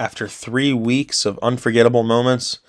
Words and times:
After 0.00 0.26
three 0.26 0.72
weeks 0.72 1.26
of 1.26 1.38
unforgettable 1.42 2.02
moments, 2.04 2.60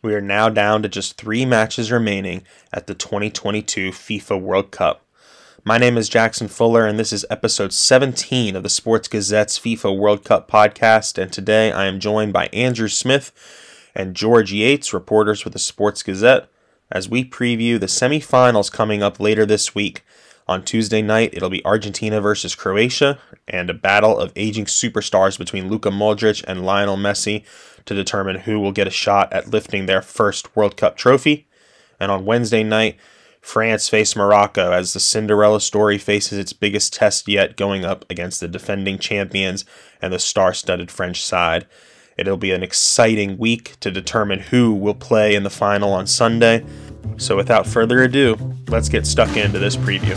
we 0.00 0.14
are 0.14 0.22
now 0.22 0.48
down 0.48 0.82
to 0.82 0.88
just 0.88 1.18
three 1.18 1.44
matches 1.44 1.92
remaining 1.92 2.44
at 2.72 2.86
the 2.86 2.94
2022 2.94 3.90
FIFA 3.90 4.40
World 4.40 4.70
Cup. 4.70 5.04
My 5.64 5.76
name 5.76 5.98
is 5.98 6.08
Jackson 6.08 6.48
Fuller, 6.48 6.86
and 6.86 6.98
this 6.98 7.12
is 7.12 7.26
episode 7.28 7.74
17 7.74 8.56
of 8.56 8.62
the 8.62 8.70
Sports 8.70 9.06
Gazette's 9.06 9.58
FIFA 9.58 9.98
World 9.98 10.24
Cup 10.24 10.50
podcast. 10.50 11.22
And 11.22 11.30
today 11.30 11.70
I 11.70 11.84
am 11.84 12.00
joined 12.00 12.32
by 12.32 12.46
Andrew 12.54 12.88
Smith 12.88 13.32
and 13.94 14.16
George 14.16 14.50
Yates, 14.50 14.94
reporters 14.94 15.42
for 15.42 15.50
the 15.50 15.58
Sports 15.58 16.02
Gazette, 16.02 16.48
as 16.90 17.06
we 17.06 17.22
preview 17.22 17.78
the 17.78 17.84
semifinals 17.84 18.72
coming 18.72 19.02
up 19.02 19.20
later 19.20 19.44
this 19.44 19.74
week. 19.74 20.06
On 20.48 20.64
Tuesday 20.64 21.02
night, 21.02 21.34
it'll 21.34 21.50
be 21.50 21.64
Argentina 21.64 22.22
versus 22.22 22.54
Croatia 22.54 23.18
and 23.46 23.68
a 23.68 23.74
battle 23.74 24.18
of 24.18 24.32
aging 24.34 24.64
superstars 24.64 25.36
between 25.36 25.68
Luka 25.68 25.90
Modric 25.90 26.42
and 26.48 26.64
Lionel 26.64 26.96
Messi 26.96 27.44
to 27.84 27.94
determine 27.94 28.36
who 28.40 28.58
will 28.58 28.72
get 28.72 28.86
a 28.86 28.90
shot 28.90 29.30
at 29.30 29.50
lifting 29.50 29.84
their 29.84 30.00
first 30.00 30.56
World 30.56 30.78
Cup 30.78 30.96
trophy. 30.96 31.46
And 32.00 32.10
on 32.10 32.24
Wednesday 32.24 32.62
night, 32.62 32.96
France 33.42 33.90
face 33.90 34.16
Morocco 34.16 34.72
as 34.72 34.94
the 34.94 35.00
Cinderella 35.00 35.60
story 35.60 35.98
faces 35.98 36.38
its 36.38 36.54
biggest 36.54 36.94
test 36.94 37.28
yet 37.28 37.56
going 37.56 37.84
up 37.84 38.06
against 38.08 38.40
the 38.40 38.48
defending 38.48 38.98
champions 38.98 39.66
and 40.00 40.12
the 40.12 40.18
star 40.18 40.54
studded 40.54 40.90
French 40.90 41.22
side. 41.22 41.66
It'll 42.18 42.36
be 42.36 42.50
an 42.50 42.64
exciting 42.64 43.38
week 43.38 43.78
to 43.78 43.92
determine 43.92 44.40
who 44.40 44.74
will 44.74 44.94
play 44.94 45.36
in 45.36 45.44
the 45.44 45.50
final 45.50 45.92
on 45.92 46.08
Sunday. 46.08 46.64
So, 47.16 47.36
without 47.36 47.64
further 47.64 48.02
ado, 48.02 48.36
let's 48.66 48.88
get 48.88 49.06
stuck 49.06 49.36
into 49.36 49.60
this 49.60 49.76
preview. 49.76 50.16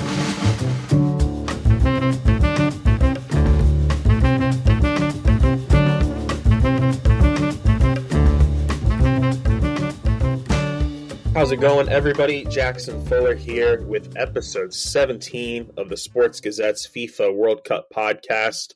How's 11.35 11.51
it 11.51 11.57
going, 11.57 11.87
everybody? 11.87 12.45
Jackson 12.45 13.05
Fuller 13.05 13.35
here 13.35 13.83
with 13.83 14.15
episode 14.17 14.73
17 14.73 15.71
of 15.77 15.89
the 15.89 15.97
Sports 15.97 16.41
Gazette's 16.41 16.87
FIFA 16.87 17.35
World 17.35 17.63
Cup 17.63 17.91
podcast. 17.91 18.73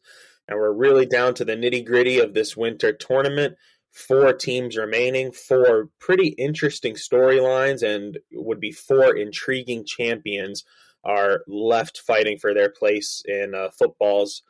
And 0.48 0.58
we're 0.58 0.74
really 0.74 1.06
down 1.06 1.34
to 1.36 1.46
the 1.46 1.56
nitty 1.56 1.86
gritty 1.86 2.20
of 2.20 2.34
this 2.34 2.56
winter 2.56 2.94
tournament. 2.94 3.56
Four 3.92 4.34
teams 4.34 4.78
remaining, 4.78 5.32
four 5.32 5.90
pretty 6.00 6.30
interesting 6.38 6.96
storylines, 6.96 7.82
and 7.82 8.20
would 8.34 8.60
be 8.60 8.72
four 8.72 9.16
intriguing 9.16 9.86
champions 9.86 10.64
are 11.04 11.42
left 11.48 12.00
fighting 12.00 12.38
for 12.38 12.54
their 12.54 12.70
place 12.70 13.22
in 13.26 13.56
uh, 13.56 13.70
football's 13.70 14.42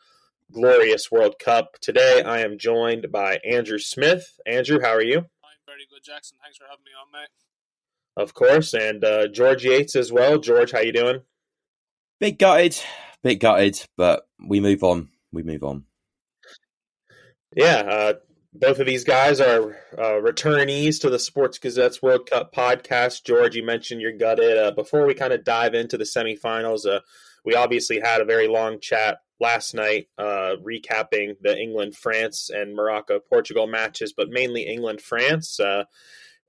glorious 0.51 1.11
World 1.11 1.35
Cup. 1.37 1.75
Today, 1.81 2.23
I 2.23 2.39
am 2.39 2.57
joined 2.57 3.11
by 3.11 3.39
Andrew 3.45 3.79
Smith. 3.79 4.39
Andrew, 4.45 4.79
how 4.81 4.93
are 4.93 5.03
you? 5.03 5.17
I'm 5.17 5.61
very 5.67 5.85
good, 5.89 6.03
Jackson. 6.03 6.37
Thanks 6.41 6.57
for 6.57 6.65
having 6.65 6.85
me 6.85 6.91
on, 6.99 7.11
mate 7.11 7.29
of 8.17 8.33
course, 8.33 8.73
and 8.73 9.03
uh, 9.03 9.27
George 9.27 9.65
Yates 9.65 9.95
as 9.95 10.11
well. 10.11 10.37
George, 10.37 10.71
how 10.71 10.79
you 10.79 10.93
doing? 10.93 11.21
Bit 12.19 12.39
gutted, 12.39 12.79
bit 13.23 13.35
gutted, 13.35 13.81
but 13.97 14.27
we 14.45 14.59
move 14.59 14.83
on. 14.83 15.09
We 15.31 15.43
move 15.43 15.63
on. 15.63 15.85
Yeah, 17.55 17.83
uh, 17.87 18.13
both 18.53 18.79
of 18.79 18.85
these 18.85 19.03
guys 19.03 19.39
are 19.39 19.77
uh, 19.97 20.19
returnees 20.21 21.01
to 21.01 21.09
the 21.09 21.19
Sports 21.19 21.57
Gazette's 21.57 22.01
World 22.01 22.29
Cup 22.29 22.53
podcast. 22.53 23.23
George, 23.23 23.55
you 23.55 23.63
mentioned 23.63 24.01
you're 24.01 24.17
gutted. 24.17 24.57
Uh, 24.57 24.71
before 24.71 25.05
we 25.05 25.13
kind 25.13 25.33
of 25.33 25.43
dive 25.43 25.73
into 25.73 25.97
the 25.97 26.03
semifinals, 26.03 26.85
uh, 26.85 26.99
we 27.43 27.55
obviously 27.55 27.99
had 27.99 28.21
a 28.21 28.25
very 28.25 28.47
long 28.47 28.79
chat 28.79 29.19
last 29.39 29.73
night 29.73 30.07
uh, 30.17 30.55
recapping 30.65 31.35
the 31.41 31.57
England, 31.57 31.95
France, 31.95 32.49
and 32.49 32.75
Morocco, 32.75 33.19
Portugal 33.19 33.67
matches, 33.67 34.13
but 34.15 34.29
mainly 34.29 34.63
England, 34.63 35.01
France 35.01 35.59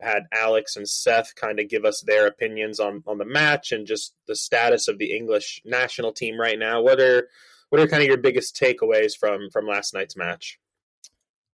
had 0.01 0.25
Alex 0.33 0.77
and 0.77 0.89
Seth 0.89 1.35
kind 1.35 1.59
of 1.59 1.69
give 1.69 1.85
us 1.85 2.03
their 2.03 2.27
opinions 2.27 2.81
on 2.81 3.03
on 3.07 3.19
the 3.19 3.25
match 3.25 3.73
and 3.73 3.87
just 3.87 4.15
the 4.27 4.37
status 4.37 4.89
of 4.89 4.99
the 4.99 5.17
English 5.17 5.63
national 5.65 6.13
team 6.13 6.39
right 6.39 6.59
now. 6.59 6.87
Are 6.87 7.29
what 7.71 7.81
are 7.81 7.89
kind 7.89 8.03
of 8.03 8.09
your 8.09 8.19
biggest 8.19 8.57
takeaways 8.57 9.17
from 9.19 9.51
from 9.51 9.67
last 9.67 9.95
night's 9.95 10.17
match? 10.17 10.59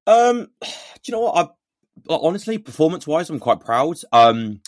Um, 0.07 0.49
do 0.61 0.67
you 1.05 1.11
know 1.13 1.21
what? 1.21 1.55
I 2.09 2.13
honestly, 2.13 2.57
performance 2.57 3.05
wise, 3.05 3.29
I'm 3.29 3.39
quite 3.39 3.59
proud. 3.59 3.97
Um, 4.11 4.61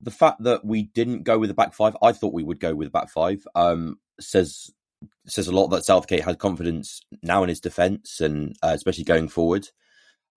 the 0.00 0.10
fact 0.10 0.42
that 0.44 0.64
we 0.64 0.84
didn't 0.84 1.24
go 1.24 1.38
with 1.38 1.48
the 1.48 1.54
back 1.54 1.74
five, 1.74 1.96
I 2.02 2.12
thought 2.12 2.34
we 2.34 2.44
would 2.44 2.60
go 2.60 2.74
with 2.74 2.92
back 2.92 3.10
five. 3.10 3.46
Um, 3.54 3.98
says 4.20 4.70
says 5.26 5.46
a 5.46 5.52
lot 5.52 5.68
that 5.68 5.84
Southgate 5.84 6.24
has 6.24 6.36
confidence 6.36 7.02
now 7.22 7.42
in 7.42 7.48
his 7.48 7.60
defence 7.60 8.20
and 8.20 8.56
uh, 8.62 8.72
especially 8.74 9.04
going 9.04 9.28
forward. 9.28 9.68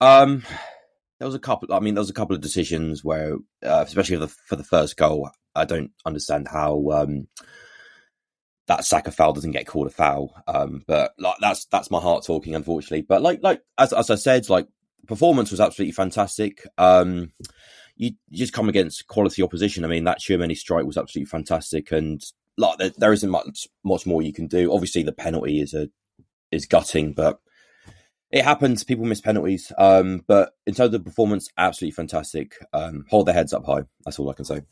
Um, 0.00 0.42
there 1.18 1.26
was 1.26 1.34
a 1.34 1.40
couple. 1.40 1.72
I 1.72 1.80
mean, 1.80 1.94
there 1.94 2.00
was 2.00 2.10
a 2.10 2.14
couple 2.14 2.34
of 2.34 2.42
decisions 2.42 3.04
where, 3.04 3.36
uh, 3.64 3.84
especially 3.86 4.16
for 4.16 4.26
the, 4.26 4.28
for 4.28 4.56
the 4.56 4.64
first 4.64 4.96
goal, 4.96 5.30
I 5.54 5.64
don't 5.64 5.92
understand 6.04 6.48
how 6.48 6.90
um, 6.90 7.28
that 8.66 8.84
Saka 8.84 9.10
foul 9.10 9.32
doesn't 9.32 9.52
get 9.52 9.66
called 9.66 9.88
a 9.88 9.90
foul. 9.90 10.34
Um, 10.46 10.84
but 10.86 11.12
like 11.18 11.36
that's 11.40 11.66
that's 11.66 11.90
my 11.90 12.00
heart 12.00 12.24
talking, 12.24 12.54
unfortunately. 12.54 13.02
But 13.02 13.22
like 13.22 13.40
like 13.42 13.62
as 13.78 13.92
as 13.92 14.10
I 14.10 14.14
said, 14.16 14.48
like 14.48 14.66
performance 15.06 15.50
was 15.50 15.60
absolutely 15.60 15.92
fantastic. 15.92 16.66
Um, 16.78 17.32
you, 17.96 18.12
you 18.28 18.38
just 18.38 18.52
come 18.52 18.68
against 18.68 19.06
quality 19.06 19.42
opposition. 19.42 19.84
I 19.84 19.88
mean, 19.88 20.04
that 20.04 20.20
Tchouameni 20.20 20.56
strike 20.56 20.86
was 20.86 20.96
absolutely 20.96 21.30
fantastic, 21.30 21.92
and 21.92 22.22
like 22.56 22.78
there, 22.78 22.92
there 22.96 23.12
isn't 23.12 23.30
much 23.30 23.66
much 23.84 24.06
more 24.06 24.22
you 24.22 24.32
can 24.32 24.46
do. 24.46 24.72
Obviously, 24.72 25.02
the 25.02 25.12
penalty 25.12 25.60
is 25.60 25.74
a 25.74 25.88
is 26.50 26.66
gutting, 26.66 27.12
but 27.12 27.40
it 28.30 28.44
happens. 28.44 28.84
People 28.84 29.04
miss 29.04 29.20
penalties. 29.20 29.72
Um, 29.76 30.24
but 30.26 30.52
in 30.66 30.74
terms 30.74 30.94
of 30.94 31.04
performance, 31.04 31.48
absolutely 31.58 31.94
fantastic. 31.94 32.56
Um, 32.72 33.04
hold 33.10 33.26
their 33.26 33.34
heads 33.34 33.52
up 33.52 33.66
high. 33.66 33.82
That's 34.04 34.18
all 34.18 34.30
I 34.30 34.34
can 34.34 34.44
say. 34.44 34.62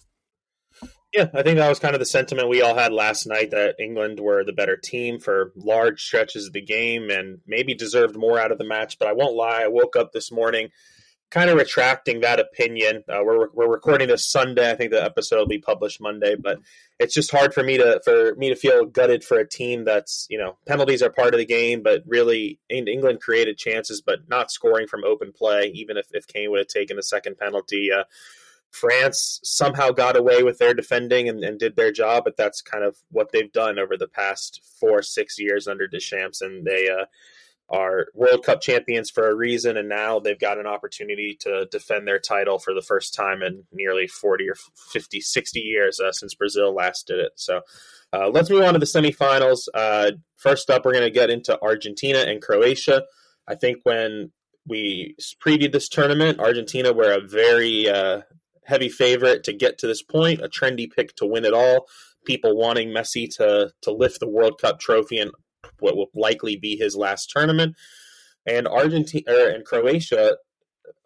Yeah, 1.13 1.29
I 1.35 1.43
think 1.43 1.59
that 1.59 1.69
was 1.69 1.81
kind 1.81 1.95
of 1.95 1.99
the 1.99 2.07
sentiment 2.07 2.49
we 2.49 2.63
all 2.63 2.77
had 2.77 2.93
last 2.93 3.27
night 3.27 3.51
that 3.51 3.81
England 3.81 4.21
were 4.21 4.45
the 4.45 4.53
better 4.53 4.77
team 4.77 5.19
for 5.19 5.53
large 5.57 6.05
stretches 6.05 6.47
of 6.47 6.53
the 6.53 6.61
game 6.61 7.11
and 7.11 7.41
maybe 7.47 7.75
deserved 7.75 8.17
more 8.17 8.39
out 8.39 8.53
of 8.53 8.59
the 8.59 8.65
match. 8.65 8.97
But 8.99 9.09
I 9.09 9.13
won't 9.13 9.35
lie, 9.35 9.63
I 9.65 9.69
woke 9.69 9.97
up 9.97 10.13
this 10.13 10.31
morning 10.31 10.71
kind 11.31 11.49
of 11.49 11.57
retracting 11.57 12.21
that 12.21 12.41
opinion. 12.41 13.05
Uh, 13.09 13.21
we're 13.25 13.49
we're 13.53 13.71
recording 13.71 14.09
this 14.09 14.27
Sunday. 14.27 14.71
I 14.71 14.75
think 14.75 14.91
the 14.91 15.03
episode 15.03 15.39
will 15.39 15.47
be 15.47 15.59
published 15.59 16.01
Monday, 16.01 16.35
but 16.35 16.59
it's 16.99 17.15
just 17.15 17.31
hard 17.31 17.55
for 17.55 17.63
me 17.63 17.79
to 17.79 18.01
for 18.05 18.35
me 18.35 18.49
to 18.49 18.57
feel 18.57 18.85
gutted 18.85 19.25
for 19.25 19.39
a 19.39 19.49
team 19.49 19.85
that's 19.85 20.27
you 20.29 20.39
know 20.39 20.59
penalties 20.67 21.03
are 21.03 21.11
part 21.11 21.33
of 21.35 21.39
the 21.39 21.47
game, 21.47 21.83
but 21.83 22.03
really 22.07 22.59
England 22.69 23.21
created 23.21 23.57
chances, 23.57 24.01
but 24.01 24.29
not 24.29 24.51
scoring 24.51 24.87
from 24.87 25.05
open 25.05 25.33
play. 25.33 25.71
Even 25.75 25.97
if 25.97 26.07
if 26.13 26.27
Kane 26.27 26.51
would 26.51 26.59
have 26.59 26.69
taken 26.69 26.97
the 26.97 27.03
second 27.03 27.39
penalty. 27.39 27.91
Uh, 27.93 28.05
France 28.71 29.41
somehow 29.43 29.91
got 29.91 30.17
away 30.17 30.43
with 30.43 30.59
their 30.59 30.75
defending 30.75 31.29
and, 31.29 31.43
and, 31.43 31.59
did 31.59 31.75
their 31.75 31.91
job, 31.91 32.25
but 32.25 32.37
that's 32.37 32.63
kind 32.63 32.85
of 32.85 32.97
what 33.11 33.33
they've 33.33 33.53
done 33.53 33.79
over 33.79 33.97
the 33.97 34.07
past 34.07 34.61
four, 34.79 35.03
six 35.03 35.39
years 35.39 35.67
under 35.67 35.89
Deschamps, 35.89 36.41
and 36.41 36.65
they 36.65 36.89
uh, 36.89 37.07
are 37.69 38.07
World 38.15 38.45
Cup 38.45 38.61
champions 38.61 39.11
for 39.11 39.29
a 39.29 39.35
reason, 39.35 39.77
and 39.77 39.89
now 39.89 40.19
they've 40.19 40.39
got 40.39 40.59
an 40.59 40.67
opportunity 40.67 41.37
to 41.41 41.67
defend 41.71 42.07
their 42.07 42.19
title 42.19 42.59
for 42.59 42.75
the 42.75 42.83
first 42.83 43.15
time 43.15 43.43
in 43.43 43.65
nearly 43.73 44.07
40 44.07 44.49
or 44.49 44.55
50, 44.93 45.21
60 45.21 45.61
years 45.61 46.01
uh, 46.01 46.13
since 46.13 46.35
Brazil 46.35 46.75
last 46.75 47.07
did 47.07 47.21
it. 47.21 47.33
So 47.37 47.63
uh, 48.13 48.29
let's 48.29 48.51
move 48.51 48.63
on 48.63 48.75
to 48.75 48.79
the 48.81 48.87
semifinals. 48.87 49.69
Uh, 49.73 50.13
first 50.37 50.69
up, 50.69 50.85
we're 50.85 50.93
going 50.93 51.05
to 51.05 51.11
get 51.11 51.31
into 51.31 51.61
Argentina 51.63 52.19
and 52.19 52.43
Croatia. 52.43 53.05
I 53.47 53.55
think 53.55 53.79
when 53.85 54.33
we 54.67 55.17
previewed 55.45 55.73
this 55.73 55.89
tournament, 55.89 56.41
Argentina 56.41 56.93
were 56.93 57.13
a 57.13 57.21
very 57.21 57.89
uh, 57.89 58.23
heavy 58.65 58.89
favorite 58.89 59.45
to 59.45 59.53
get 59.53 59.79
to 59.79 59.87
this 59.87 60.03
point, 60.03 60.41
a 60.41 60.49
trendy 60.49 60.91
pick 60.91 61.15
to 61.17 61.27
win 61.27 61.45
it 61.45 61.55
all. 61.55 61.87
People 62.25 62.57
wanting 62.57 62.91
Messi 62.91 63.29
to 63.37 63.73
to 63.83 63.91
lift 63.91 64.21
the 64.21 64.29
World 64.29 64.61
Cup 64.61 64.79
trophy 64.79 65.19
and 65.19 65.31
what 65.79 65.97
will 65.97 66.11
likely 66.15 66.57
be 66.57 66.77
his 66.77 66.97
last 66.97 67.31
tournament. 67.31 67.77
And 68.47 68.67
Argentina 68.67 69.25
er, 69.29 69.49
and 69.49 69.65
Croatia, 69.65 70.37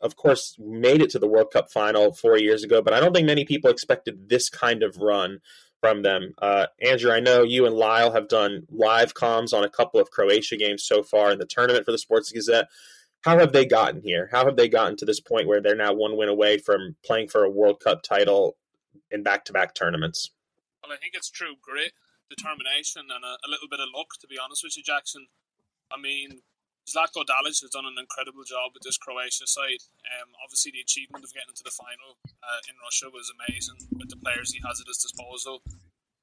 of 0.01 0.17
course, 0.17 0.57
made 0.59 1.01
it 1.01 1.11
to 1.11 1.19
the 1.19 1.27
World 1.27 1.51
Cup 1.53 1.71
final 1.71 2.13
four 2.13 2.39
years 2.39 2.63
ago, 2.63 2.83
but 2.83 2.93
I 2.93 3.01
don't 3.01 3.15
think 3.15 3.27
many 3.27 3.45
people 3.45 3.71
expected 3.71 4.29
this 4.29 4.49
kind 4.49 4.83
of 4.83 4.97
run 4.99 5.41
from 5.81 6.03
them. 6.03 6.33
Uh, 6.41 6.67
Andrew, 6.81 7.13
I 7.13 7.21
know 7.21 7.43
you 7.43 7.67
and 7.67 7.75
Lyle 7.75 8.13
have 8.13 8.29
done 8.29 8.67
live 8.71 9.15
comms 9.15 9.53
on 9.53 9.65
a 9.65 9.69
couple 9.69 10.01
of 10.01 10.11
Croatia 10.11 10.57
games 10.57 10.85
so 10.85 11.03
far 11.03 11.31
in 11.31 11.39
the 11.39 11.47
tournament 11.47 11.85
for 11.85 11.93
the 11.93 11.99
Sports 11.99 12.33
Gazette. 12.33 12.69
How 13.25 13.39
have 13.39 13.57
they 13.57 13.65
gotten 13.65 14.03
here? 14.03 14.29
How 14.31 14.45
have 14.45 14.57
they 14.57 14.69
gotten 14.69 14.97
to 15.01 15.09
this 15.09 15.19
point 15.19 15.49
where 15.49 15.61
they're 15.61 15.75
now 15.75 15.95
one 15.95 16.17
win 16.17 16.29
away 16.29 16.59
from 16.59 16.97
playing 17.01 17.29
for 17.29 17.43
a 17.43 17.49
World 17.49 17.81
Cup 17.81 18.03
title 18.03 18.57
in 19.11 19.23
back 19.23 19.47
to 19.47 19.53
back 19.53 19.75
tournaments? 19.75 20.29
Well, 20.83 20.93
I 20.93 21.01
think 21.01 21.17
it's 21.17 21.31
true 21.31 21.57
grit 21.57 21.93
determination 22.29 23.09
and 23.09 23.25
a, 23.25 23.41
a, 23.41 23.49
little 23.49 23.69
bit 23.69 23.81
of 23.81 23.89
luck, 23.97 24.21
to 24.21 24.27
be 24.29 24.37
honest 24.37 24.61
with 24.61 24.77
you, 24.77 24.83
Jackson. 24.85 25.29
I 25.89 25.97
mean, 25.97 26.45
Zlatko 26.85 27.25
Dalic 27.25 27.65
has 27.65 27.73
done 27.73 27.89
an 27.89 27.97
incredible 27.97 28.45
job 28.45 28.77
with 28.77 28.85
this 28.85 29.01
Croatia 29.01 29.49
side. 29.49 29.89
Um, 30.21 30.37
obviously, 30.45 30.77
the 30.77 30.85
achievement 30.85 31.25
of 31.25 31.33
getting 31.33 31.57
into 31.57 31.65
the 31.65 31.73
final 31.73 32.21
uh, 32.45 32.61
in 32.69 32.77
Russia 32.85 33.09
was 33.09 33.33
amazing 33.33 33.89
with 33.97 34.13
the 34.13 34.21
players 34.21 34.53
he 34.53 34.61
has 34.69 34.85
at 34.85 34.89
his 34.89 35.01
disposal. 35.01 35.65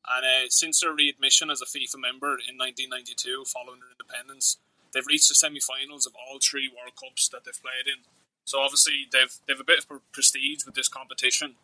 And 0.06 0.21
uh, 0.21 0.54
since 0.54 0.81
their 0.81 0.94
readmission 0.94 1.50
as 1.50 1.65
a 1.65 1.69
FIFA 1.69 1.97
member 1.97 2.38
in 2.45 2.62
1992, 2.62 3.50
following 3.50 3.81
their 3.81 3.94
independence, 3.97 4.62
they've 4.93 5.07
reached 5.07 5.29
the 5.29 5.35
semi-finals 5.35 6.05
of 6.05 6.13
all 6.15 6.39
three 6.39 6.69
World 6.69 6.95
Cups 6.99 7.27
that 7.29 7.45
they've 7.45 7.61
played 7.61 7.88
in. 7.88 8.03
So 8.45 8.59
obviously 8.59 9.07
they've 9.11 9.33
they've 9.47 9.59
a 9.59 9.63
bit 9.63 9.79
of 9.79 10.01
prestige 10.11 10.65
with 10.65 10.75
this 10.75 10.88
competition, 10.88 11.55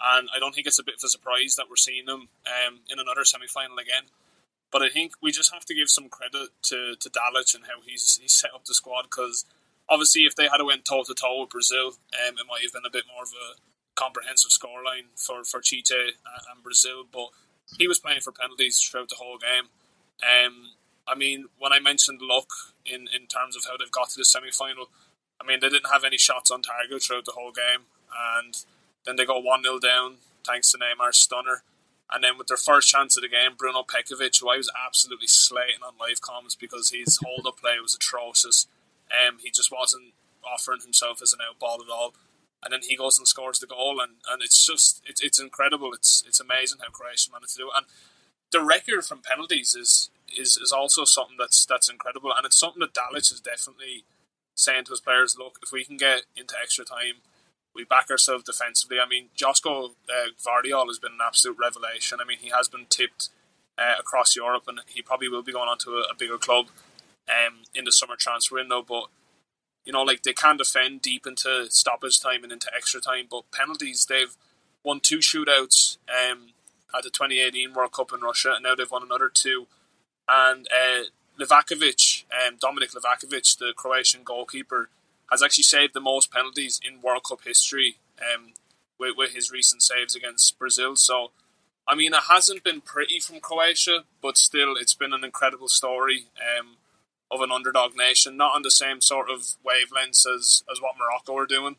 and 0.00 0.28
I 0.34 0.38
don't 0.38 0.54
think 0.54 0.66
it's 0.66 0.78
a 0.78 0.84
bit 0.84 0.96
of 0.96 1.04
a 1.04 1.08
surprise 1.08 1.56
that 1.56 1.66
we're 1.68 1.76
seeing 1.76 2.06
them 2.06 2.28
um, 2.46 2.80
in 2.90 2.98
another 2.98 3.24
semi-final 3.24 3.78
again. 3.78 4.10
But 4.70 4.82
I 4.82 4.90
think 4.90 5.12
we 5.22 5.32
just 5.32 5.52
have 5.52 5.64
to 5.64 5.74
give 5.74 5.88
some 5.88 6.08
credit 6.08 6.50
to 6.64 6.94
to 6.96 7.10
Dalic 7.10 7.54
and 7.54 7.64
how 7.64 7.80
he's 7.84 8.18
he's 8.20 8.34
set 8.34 8.54
up 8.54 8.64
the 8.64 8.74
squad 8.74 9.04
because 9.04 9.44
obviously 9.88 10.22
if 10.22 10.36
they 10.36 10.48
had 10.48 10.62
went 10.62 10.84
toe 10.84 11.04
to 11.04 11.14
toe 11.14 11.40
with 11.40 11.50
Brazil, 11.50 11.96
um, 12.12 12.36
it 12.36 12.46
might 12.48 12.62
have 12.62 12.72
been 12.72 12.86
a 12.86 12.92
bit 12.92 13.04
more 13.12 13.22
of 13.22 13.32
a 13.32 13.56
comprehensive 13.98 14.50
scoreline 14.50 15.08
for 15.16 15.42
for 15.44 15.60
Tite 15.60 15.90
and 15.90 16.62
Brazil. 16.62 17.04
But 17.10 17.30
he 17.78 17.88
was 17.88 17.98
playing 17.98 18.20
for 18.20 18.32
penalties 18.32 18.78
throughout 18.78 19.08
the 19.08 19.16
whole 19.16 19.38
game. 19.38 19.68
Um, 20.22 20.72
I 21.10 21.14
mean, 21.14 21.46
when 21.58 21.72
I 21.72 21.80
mentioned 21.80 22.20
luck 22.22 22.48
in, 22.84 23.08
in 23.14 23.26
terms 23.26 23.56
of 23.56 23.64
how 23.64 23.76
they've 23.76 23.90
got 23.90 24.10
to 24.10 24.18
the 24.18 24.24
semi 24.24 24.50
final, 24.50 24.90
I 25.40 25.46
mean, 25.46 25.60
they 25.60 25.68
didn't 25.68 25.90
have 25.90 26.04
any 26.04 26.18
shots 26.18 26.50
on 26.50 26.62
target 26.62 27.02
throughout 27.02 27.24
the 27.24 27.32
whole 27.32 27.52
game. 27.52 27.86
And 28.36 28.64
then 29.06 29.16
they 29.16 29.24
go 29.24 29.38
1 29.38 29.62
0 29.62 29.78
down 29.78 30.16
thanks 30.46 30.70
to 30.72 30.78
Neymar's 30.78 31.18
stunner. 31.18 31.62
And 32.10 32.24
then 32.24 32.38
with 32.38 32.46
their 32.46 32.56
first 32.56 32.88
chance 32.88 33.16
of 33.16 33.22
the 33.22 33.28
game, 33.28 33.52
Bruno 33.56 33.82
Petkovic, 33.82 34.40
who 34.40 34.48
I 34.48 34.56
was 34.56 34.72
absolutely 34.86 35.26
slating 35.26 35.82
on 35.86 35.94
live 36.00 36.22
comments 36.22 36.54
because 36.54 36.90
his 36.90 37.18
hold 37.22 37.46
up 37.46 37.60
play 37.60 37.76
was 37.82 37.94
atrocious. 37.94 38.66
Um, 39.12 39.38
he 39.42 39.50
just 39.50 39.70
wasn't 39.70 40.14
offering 40.42 40.80
himself 40.80 41.20
as 41.22 41.34
an 41.34 41.40
out 41.46 41.58
ball 41.58 41.82
at 41.82 41.92
all. 41.92 42.14
And 42.62 42.72
then 42.72 42.80
he 42.82 42.96
goes 42.96 43.18
and 43.18 43.28
scores 43.28 43.60
the 43.60 43.66
goal, 43.66 44.00
and, 44.00 44.14
and 44.28 44.42
it's 44.42 44.66
just 44.66 45.02
it's, 45.06 45.20
it's 45.20 45.38
incredible. 45.38 45.92
It's 45.92 46.24
it's 46.26 46.40
amazing 46.40 46.78
how 46.82 46.90
Croatia 46.90 47.30
managed 47.30 47.52
to 47.52 47.58
do 47.58 47.68
it. 47.68 47.72
And 47.76 47.86
the 48.50 48.64
record 48.64 49.04
from 49.04 49.20
penalties 49.20 49.76
is 49.78 50.10
is 50.36 50.56
is 50.56 50.72
also 50.72 51.04
something 51.04 51.36
that's 51.38 51.64
that's 51.64 51.88
incredible, 51.88 52.32
and 52.36 52.44
it's 52.44 52.58
something 52.58 52.80
that 52.80 52.94
Dalic 52.94 53.32
is 53.32 53.40
definitely 53.40 54.04
saying 54.54 54.84
to 54.84 54.92
his 54.92 55.00
players: 55.00 55.36
look, 55.38 55.58
if 55.62 55.72
we 55.72 55.84
can 55.84 55.96
get 55.96 56.22
into 56.36 56.54
extra 56.60 56.84
time, 56.84 57.22
we 57.74 57.84
back 57.84 58.10
ourselves 58.10 58.44
defensively. 58.44 58.98
I 59.00 59.08
mean, 59.08 59.28
Josko 59.36 59.90
uh, 60.08 60.30
Gvardiol 60.38 60.86
has 60.86 60.98
been 60.98 61.12
an 61.12 61.24
absolute 61.24 61.56
revelation. 61.58 62.18
I 62.20 62.26
mean, 62.26 62.38
he 62.38 62.50
has 62.50 62.68
been 62.68 62.86
tipped 62.88 63.30
uh, 63.78 63.94
across 63.98 64.36
Europe, 64.36 64.64
and 64.66 64.80
he 64.86 65.02
probably 65.02 65.28
will 65.28 65.42
be 65.42 65.52
going 65.52 65.68
on 65.68 65.78
to 65.78 65.98
a, 65.98 66.12
a 66.12 66.14
bigger 66.18 66.38
club 66.38 66.66
um, 67.28 67.62
in 67.74 67.84
the 67.84 67.92
summer 67.92 68.16
transfer 68.16 68.56
window. 68.56 68.82
But 68.82 69.04
you 69.84 69.92
know, 69.92 70.02
like 70.02 70.22
they 70.22 70.32
can 70.32 70.56
defend 70.56 71.02
deep 71.02 71.26
into 71.26 71.66
stoppage 71.70 72.20
time 72.20 72.42
and 72.42 72.52
into 72.52 72.70
extra 72.76 73.00
time, 73.00 73.26
but 73.30 73.50
penalties 73.52 74.06
they've 74.08 74.36
won 74.84 75.00
two 75.00 75.18
shootouts. 75.18 75.98
Um, 76.08 76.52
at 76.96 77.02
the 77.04 77.10
2018 77.10 77.74
World 77.74 77.92
Cup 77.92 78.12
in 78.12 78.20
Russia, 78.20 78.52
and 78.54 78.62
now 78.62 78.74
they've 78.74 78.90
won 78.90 79.02
another 79.02 79.30
two. 79.32 79.66
And 80.28 80.68
uh, 80.68 81.04
Livakovic, 81.40 82.24
um, 82.32 82.56
Dominik 82.56 82.94
Livakovic, 82.94 83.58
the 83.58 83.72
Croatian 83.76 84.22
goalkeeper, 84.24 84.90
has 85.30 85.42
actually 85.42 85.64
saved 85.64 85.94
the 85.94 86.00
most 86.00 86.32
penalties 86.32 86.80
in 86.86 87.00
World 87.00 87.22
Cup 87.28 87.40
history 87.44 87.98
um, 88.20 88.52
with, 88.98 89.16
with 89.16 89.34
his 89.34 89.50
recent 89.50 89.82
saves 89.82 90.14
against 90.14 90.58
Brazil. 90.58 90.96
So, 90.96 91.30
I 91.86 91.94
mean, 91.94 92.12
it 92.12 92.24
hasn't 92.28 92.64
been 92.64 92.80
pretty 92.80 93.20
from 93.20 93.40
Croatia, 93.40 94.04
but 94.22 94.36
still, 94.36 94.74
it's 94.76 94.94
been 94.94 95.12
an 95.12 95.24
incredible 95.24 95.68
story 95.68 96.26
um, 96.58 96.76
of 97.30 97.40
an 97.40 97.52
underdog 97.52 97.96
nation, 97.96 98.36
not 98.36 98.54
on 98.54 98.62
the 98.62 98.70
same 98.70 99.00
sort 99.00 99.30
of 99.30 99.56
wavelengths 99.64 100.26
as, 100.26 100.64
as 100.70 100.80
what 100.80 100.96
Morocco 100.98 101.36
are 101.36 101.46
doing 101.46 101.76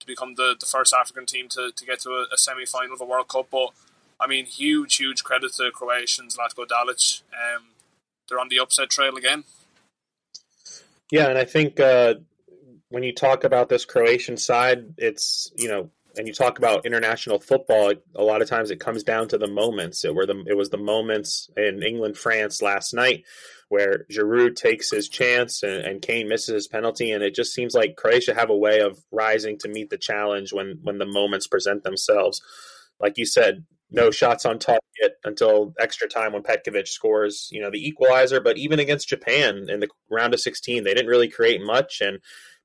to 0.00 0.06
become 0.06 0.34
the, 0.34 0.54
the 0.58 0.66
first 0.66 0.92
African 0.92 1.26
team 1.26 1.48
to, 1.50 1.70
to 1.74 1.86
get 1.86 2.00
to 2.00 2.10
a, 2.10 2.26
a 2.32 2.38
semi 2.38 2.66
final 2.66 2.94
of 2.94 3.00
a 3.00 3.04
World 3.04 3.28
Cup, 3.28 3.48
but 3.50 3.70
I 4.18 4.26
mean, 4.26 4.46
huge, 4.46 4.96
huge 4.96 5.24
credit 5.24 5.52
to 5.54 5.70
Croatians, 5.70 6.36
Zlatko 6.36 6.66
Dalic. 6.66 7.22
Um, 7.32 7.64
they're 8.28 8.40
on 8.40 8.48
the 8.48 8.58
upset 8.58 8.90
trail 8.90 9.16
again. 9.16 9.44
Yeah, 11.10 11.28
and 11.28 11.38
I 11.38 11.44
think 11.44 11.78
uh, 11.78 12.14
when 12.88 13.02
you 13.02 13.14
talk 13.14 13.44
about 13.44 13.68
this 13.68 13.84
Croatian 13.84 14.36
side, 14.36 14.94
it's 14.98 15.52
you 15.56 15.68
know, 15.68 15.90
and 16.16 16.26
you 16.26 16.34
talk 16.34 16.58
about 16.58 16.86
international 16.86 17.38
football, 17.38 17.92
a 18.14 18.22
lot 18.22 18.42
of 18.42 18.48
times 18.48 18.70
it 18.70 18.80
comes 18.80 19.02
down 19.02 19.28
to 19.28 19.38
the 19.38 19.46
moments. 19.46 20.04
It 20.04 20.14
were 20.14 20.26
the 20.26 20.44
it 20.46 20.56
was 20.56 20.70
the 20.70 20.78
moments 20.78 21.48
in 21.56 21.82
England 21.82 22.16
France 22.16 22.62
last 22.62 22.94
night 22.94 23.24
where 23.68 24.06
Giroud 24.10 24.54
takes 24.54 24.90
his 24.90 25.08
chance 25.08 25.64
and, 25.64 25.84
and 25.84 26.02
Kane 26.02 26.28
misses 26.28 26.54
his 26.54 26.68
penalty, 26.68 27.10
and 27.12 27.22
it 27.22 27.34
just 27.34 27.52
seems 27.52 27.74
like 27.74 27.96
Croatia 27.96 28.34
have 28.34 28.50
a 28.50 28.56
way 28.56 28.80
of 28.80 28.98
rising 29.10 29.58
to 29.58 29.68
meet 29.68 29.90
the 29.90 29.98
challenge 29.98 30.52
when 30.52 30.78
when 30.82 30.98
the 30.98 31.06
moments 31.06 31.46
present 31.46 31.82
themselves. 31.82 32.40
Like 32.98 33.18
you 33.18 33.26
said, 33.26 33.64
no 33.90 34.10
shots 34.10 34.44
on 34.44 34.58
target 34.58 34.80
until 35.24 35.74
extra 35.78 36.08
time 36.08 36.32
when 36.32 36.42
Petkovic 36.42 36.88
scores, 36.88 37.48
you 37.52 37.60
know, 37.60 37.70
the 37.70 37.86
equalizer. 37.86 38.40
But 38.40 38.58
even 38.58 38.80
against 38.80 39.08
Japan 39.08 39.66
in 39.68 39.80
the 39.80 39.88
round 40.10 40.34
of 40.34 40.40
16, 40.40 40.84
they 40.84 40.94
didn't 40.94 41.10
really 41.10 41.28
create 41.28 41.62
much. 41.62 42.00
And 42.00 42.18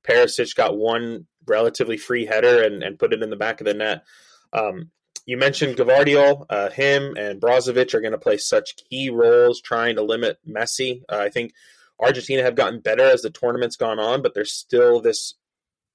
Perisic 0.06 0.56
got 0.56 0.76
one 0.76 1.26
relatively 1.46 1.96
free 1.96 2.26
header 2.26 2.62
and, 2.62 2.82
and 2.82 2.98
put 2.98 3.12
it 3.12 3.22
in 3.22 3.30
the 3.30 3.36
back 3.36 3.60
of 3.60 3.66
the 3.66 3.74
net. 3.74 4.04
Um, 4.52 4.90
you 5.24 5.36
mentioned 5.36 5.76
Gvardiol, 5.76 6.46
uh, 6.50 6.70
him 6.70 7.16
and 7.16 7.40
Brozovic 7.40 7.94
are 7.94 8.00
going 8.00 8.12
to 8.12 8.18
play 8.18 8.36
such 8.36 8.76
key 8.76 9.08
roles 9.10 9.60
trying 9.60 9.96
to 9.96 10.02
limit 10.02 10.38
Messi. 10.48 11.02
Uh, 11.08 11.18
I 11.18 11.28
think 11.28 11.52
Argentina 12.00 12.42
have 12.42 12.56
gotten 12.56 12.80
better 12.80 13.04
as 13.04 13.22
the 13.22 13.30
tournament's 13.30 13.76
gone 13.76 14.00
on, 14.00 14.22
but 14.22 14.34
there's 14.34 14.52
still 14.52 15.00
this 15.00 15.34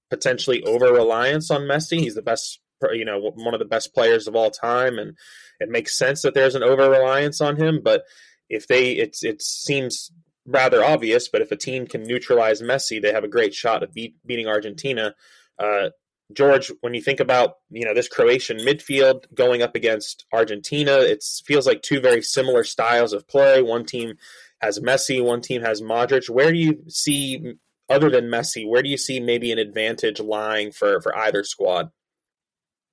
potentially 0.09 0.63
over 0.63 0.93
reliance 0.93 1.51
on 1.51 1.61
Messi. 1.61 1.99
He's 1.99 2.15
the 2.15 2.21
best 2.21 2.61
you 2.91 3.05
know 3.05 3.31
one 3.35 3.53
of 3.53 3.59
the 3.59 3.65
best 3.65 3.93
players 3.93 4.27
of 4.27 4.35
all 4.35 4.51
time, 4.51 4.99
and 4.99 5.17
it 5.59 5.69
makes 5.69 5.97
sense 5.97 6.21
that 6.21 6.33
there's 6.33 6.55
an 6.55 6.63
over 6.63 6.89
reliance 6.89 7.41
on 7.41 7.57
him. 7.57 7.81
But 7.83 8.03
if 8.49 8.67
they, 8.67 8.91
it's 8.91 9.23
it 9.23 9.41
seems 9.41 10.11
rather 10.45 10.83
obvious. 10.83 11.27
But 11.27 11.41
if 11.41 11.51
a 11.51 11.57
team 11.57 11.87
can 11.87 12.03
neutralize 12.03 12.61
Messi, 12.61 13.01
they 13.01 13.11
have 13.11 13.23
a 13.23 13.29
great 13.29 13.53
shot 13.53 13.83
of 13.83 13.93
beat, 13.93 14.15
beating 14.25 14.47
Argentina. 14.47 15.13
Uh, 15.59 15.89
George, 16.33 16.71
when 16.81 16.93
you 16.93 17.01
think 17.01 17.19
about 17.19 17.55
you 17.69 17.85
know 17.85 17.93
this 17.93 18.07
Croatian 18.07 18.57
midfield 18.57 19.25
going 19.33 19.61
up 19.61 19.75
against 19.75 20.25
Argentina, 20.33 20.97
it 20.97 21.23
feels 21.45 21.65
like 21.65 21.81
two 21.81 21.99
very 21.99 22.21
similar 22.21 22.63
styles 22.63 23.13
of 23.13 23.27
play. 23.27 23.61
One 23.61 23.85
team 23.85 24.15
has 24.59 24.79
Messi, 24.79 25.23
one 25.23 25.41
team 25.41 25.61
has 25.61 25.81
Modric. 25.81 26.29
Where 26.29 26.51
do 26.51 26.57
you 26.57 26.83
see, 26.87 27.53
other 27.89 28.09
than 28.09 28.25
Messi, 28.25 28.67
where 28.67 28.81
do 28.81 28.89
you 28.89 28.97
see 28.97 29.19
maybe 29.19 29.51
an 29.51 29.59
advantage 29.59 30.19
lying 30.19 30.71
for 30.71 30.99
for 30.99 31.15
either 31.17 31.43
squad? 31.43 31.91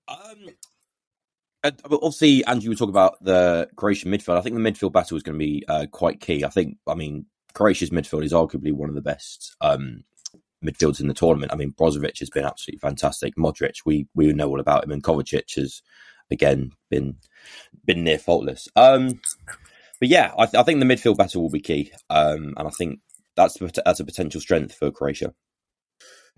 Um, 0.08 0.50
obviously, 1.64 2.44
Andrew, 2.44 2.70
we 2.70 2.76
talk 2.76 2.88
about 2.88 3.22
the 3.22 3.68
Croatian 3.76 4.10
midfield. 4.10 4.36
I 4.36 4.40
think 4.40 4.54
the 4.54 4.60
midfield 4.60 4.92
battle 4.92 5.16
is 5.16 5.22
going 5.22 5.38
to 5.38 5.44
be 5.44 5.64
uh, 5.68 5.86
quite 5.90 6.20
key. 6.20 6.44
I 6.44 6.48
think, 6.48 6.76
I 6.86 6.94
mean, 6.94 7.26
Croatia's 7.54 7.90
midfield 7.90 8.24
is 8.24 8.32
arguably 8.32 8.72
one 8.72 8.88
of 8.88 8.94
the 8.94 9.02
best 9.02 9.56
um, 9.60 10.04
midfields 10.64 11.00
in 11.00 11.08
the 11.08 11.14
tournament. 11.14 11.52
I 11.52 11.56
mean, 11.56 11.72
Brozovic 11.72 12.18
has 12.18 12.30
been 12.30 12.44
absolutely 12.44 12.80
fantastic. 12.80 13.36
Modric, 13.36 13.76
we 13.86 14.06
we 14.14 14.32
know 14.32 14.48
all 14.48 14.60
about 14.60 14.84
him, 14.84 14.90
and 14.90 15.02
Kovacic 15.02 15.54
has 15.56 15.82
again 16.30 16.72
been 16.90 17.16
been 17.84 18.04
near 18.04 18.18
faultless. 18.18 18.68
Um, 18.74 19.20
but 20.00 20.08
yeah, 20.08 20.32
I, 20.36 20.46
th- 20.46 20.56
I, 20.56 20.62
think 20.64 20.80
the 20.80 20.86
midfield 20.86 21.16
battle 21.16 21.42
will 21.42 21.50
be 21.50 21.60
key, 21.60 21.92
um, 22.10 22.54
and 22.56 22.66
I 22.66 22.70
think 22.70 23.00
that's 23.36 23.56
that's 23.84 24.00
a 24.00 24.04
potential 24.04 24.40
strength 24.40 24.74
for 24.74 24.90
Croatia. 24.90 25.32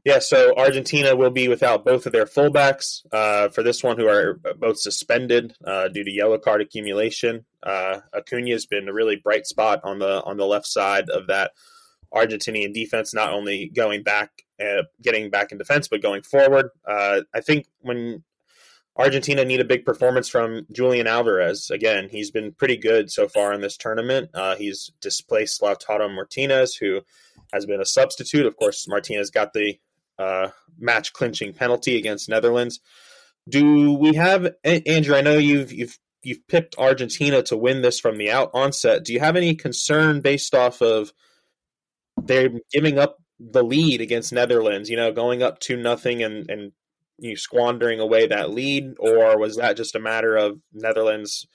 Yeah, 0.06 0.20
so 0.20 0.54
Argentina 0.56 1.16
will 1.16 1.32
be 1.32 1.48
without 1.48 1.84
both 1.84 2.06
of 2.06 2.12
their 2.12 2.26
fullbacks 2.26 3.04
uh, 3.10 3.48
for 3.48 3.64
this 3.64 3.82
one, 3.82 3.98
who 3.98 4.06
are 4.06 4.34
both 4.56 4.78
suspended 4.78 5.56
uh, 5.64 5.88
due 5.88 6.04
to 6.04 6.12
yellow 6.12 6.38
card 6.38 6.60
accumulation. 6.60 7.44
Uh, 7.60 8.02
Acuna 8.16 8.52
has 8.52 8.66
been 8.66 8.88
a 8.88 8.92
really 8.92 9.16
bright 9.16 9.48
spot 9.48 9.80
on 9.82 9.98
the 9.98 10.22
on 10.22 10.36
the 10.36 10.46
left 10.46 10.68
side 10.68 11.10
of 11.10 11.26
that 11.26 11.50
Argentinian 12.14 12.72
defense, 12.72 13.12
not 13.12 13.32
only 13.32 13.68
going 13.74 14.04
back, 14.04 14.30
uh, 14.60 14.84
getting 15.02 15.28
back 15.28 15.50
in 15.50 15.58
defense, 15.58 15.88
but 15.88 16.02
going 16.02 16.22
forward. 16.22 16.68
Uh, 16.86 17.22
I 17.34 17.40
think 17.40 17.66
when 17.80 18.22
Argentina 18.96 19.44
need 19.44 19.58
a 19.58 19.64
big 19.64 19.84
performance 19.84 20.28
from 20.28 20.68
Julian 20.70 21.08
Alvarez. 21.08 21.68
Again, 21.68 22.10
he's 22.12 22.30
been 22.30 22.52
pretty 22.52 22.76
good 22.76 23.10
so 23.10 23.26
far 23.26 23.52
in 23.52 23.60
this 23.60 23.76
tournament. 23.76 24.30
Uh, 24.32 24.54
he's 24.54 24.92
displaced 25.00 25.60
Lautaro 25.60 26.08
Martinez, 26.14 26.76
who 26.76 27.00
has 27.52 27.66
been 27.66 27.80
a 27.80 27.86
substitute. 27.86 28.46
Of 28.46 28.56
course, 28.56 28.86
Martinez 28.88 29.30
got 29.30 29.52
the 29.52 29.80
uh, 30.18 30.48
match 30.78 31.12
clinching 31.12 31.52
penalty 31.52 31.96
against 31.96 32.28
Netherlands. 32.28 32.80
Do 33.48 33.92
we 33.92 34.14
have 34.14 34.54
Andrew? 34.64 35.14
I 35.14 35.20
know 35.20 35.38
you've 35.38 35.72
you've 35.72 35.98
you've 36.22 36.46
picked 36.48 36.78
Argentina 36.78 37.42
to 37.44 37.56
win 37.56 37.82
this 37.82 38.00
from 38.00 38.16
the 38.16 38.30
out 38.30 38.50
onset. 38.52 39.04
Do 39.04 39.12
you 39.12 39.20
have 39.20 39.36
any 39.36 39.54
concern 39.54 40.20
based 40.20 40.54
off 40.54 40.82
of 40.82 41.12
they're 42.20 42.50
giving 42.72 42.98
up 42.98 43.18
the 43.38 43.62
lead 43.62 44.00
against 44.00 44.32
Netherlands? 44.32 44.90
You 44.90 44.96
know, 44.96 45.12
going 45.12 45.42
up 45.42 45.60
to 45.60 45.76
nothing 45.76 46.22
and 46.22 46.50
and 46.50 46.72
you 47.18 47.36
squandering 47.36 48.00
away 48.00 48.26
that 48.26 48.50
lead, 48.50 48.94
or 48.98 49.38
was 49.38 49.56
that 49.56 49.76
just 49.76 49.94
a 49.94 50.00
matter 50.00 50.36
of 50.36 50.58
Netherlands? 50.72 51.46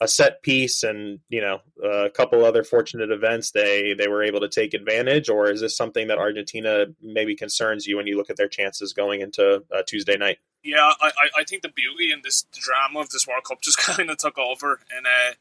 A 0.00 0.08
set 0.08 0.42
piece 0.42 0.82
and 0.82 1.20
you 1.28 1.40
know 1.40 1.60
a 1.82 2.10
couple 2.10 2.44
other 2.44 2.64
fortunate 2.64 3.10
events 3.10 3.52
they 3.52 3.94
they 3.94 4.08
were 4.08 4.22
able 4.22 4.40
to 4.40 4.48
take 4.48 4.74
advantage 4.74 5.28
or 5.28 5.50
is 5.50 5.60
this 5.60 5.76
something 5.76 6.08
that 6.08 6.18
argentina 6.18 6.86
maybe 7.00 7.36
concerns 7.36 7.86
you 7.86 7.96
when 7.96 8.06
you 8.06 8.16
look 8.16 8.28
at 8.28 8.36
their 8.36 8.48
chances 8.48 8.92
going 8.92 9.20
into 9.20 9.62
uh, 9.72 9.82
tuesday 9.86 10.16
night 10.16 10.38
yeah 10.64 10.90
I, 11.00 11.10
I 11.38 11.44
think 11.44 11.62
the 11.62 11.68
beauty 11.68 12.10
in 12.12 12.22
this 12.24 12.44
drama 12.52 13.00
of 13.00 13.10
this 13.10 13.26
world 13.26 13.44
cup 13.44 13.60
just 13.62 13.78
kind 13.86 14.10
of 14.10 14.18
took 14.18 14.36
over 14.36 14.80
in 14.90 15.06
uh 15.06 15.34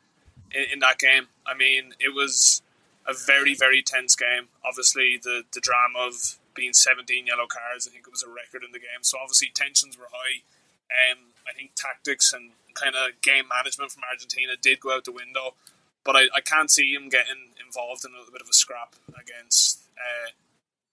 in, 0.51 0.73
in 0.73 0.79
that 0.79 0.99
game 0.99 1.27
i 1.47 1.55
mean 1.55 1.93
it 1.99 2.13
was 2.13 2.61
a 3.07 3.13
very 3.13 3.55
very 3.55 3.81
tense 3.81 4.15
game. 4.15 4.47
Obviously, 4.65 5.19
the 5.21 5.43
the 5.53 5.59
drama 5.59 6.07
of 6.07 6.39
being 6.55 6.73
17 6.73 7.25
yellow 7.25 7.47
cards, 7.47 7.87
I 7.87 7.91
think 7.91 8.05
it 8.07 8.11
was 8.11 8.23
a 8.23 8.29
record 8.29 8.63
in 8.63 8.71
the 8.71 8.79
game. 8.79 9.01
So 9.01 9.17
obviously 9.21 9.49
tensions 9.53 9.97
were 9.97 10.09
high. 10.11 10.43
Um, 10.91 11.33
I 11.47 11.53
think 11.53 11.71
tactics 11.75 12.33
and 12.33 12.51
kind 12.73 12.95
of 12.95 13.21
game 13.21 13.45
management 13.49 13.91
from 13.91 14.03
Argentina 14.09 14.53
did 14.59 14.79
go 14.79 14.95
out 14.95 15.05
the 15.05 15.11
window, 15.11 15.55
but 16.03 16.15
I, 16.15 16.23
I 16.35 16.41
can't 16.41 16.71
see 16.71 16.93
him 16.93 17.09
getting 17.09 17.53
involved 17.63 18.05
in 18.05 18.11
a 18.11 18.17
little 18.17 18.31
bit 18.31 18.41
of 18.41 18.49
a 18.49 18.53
scrap 18.53 18.95
against 19.19 19.81
uh, 19.97 20.31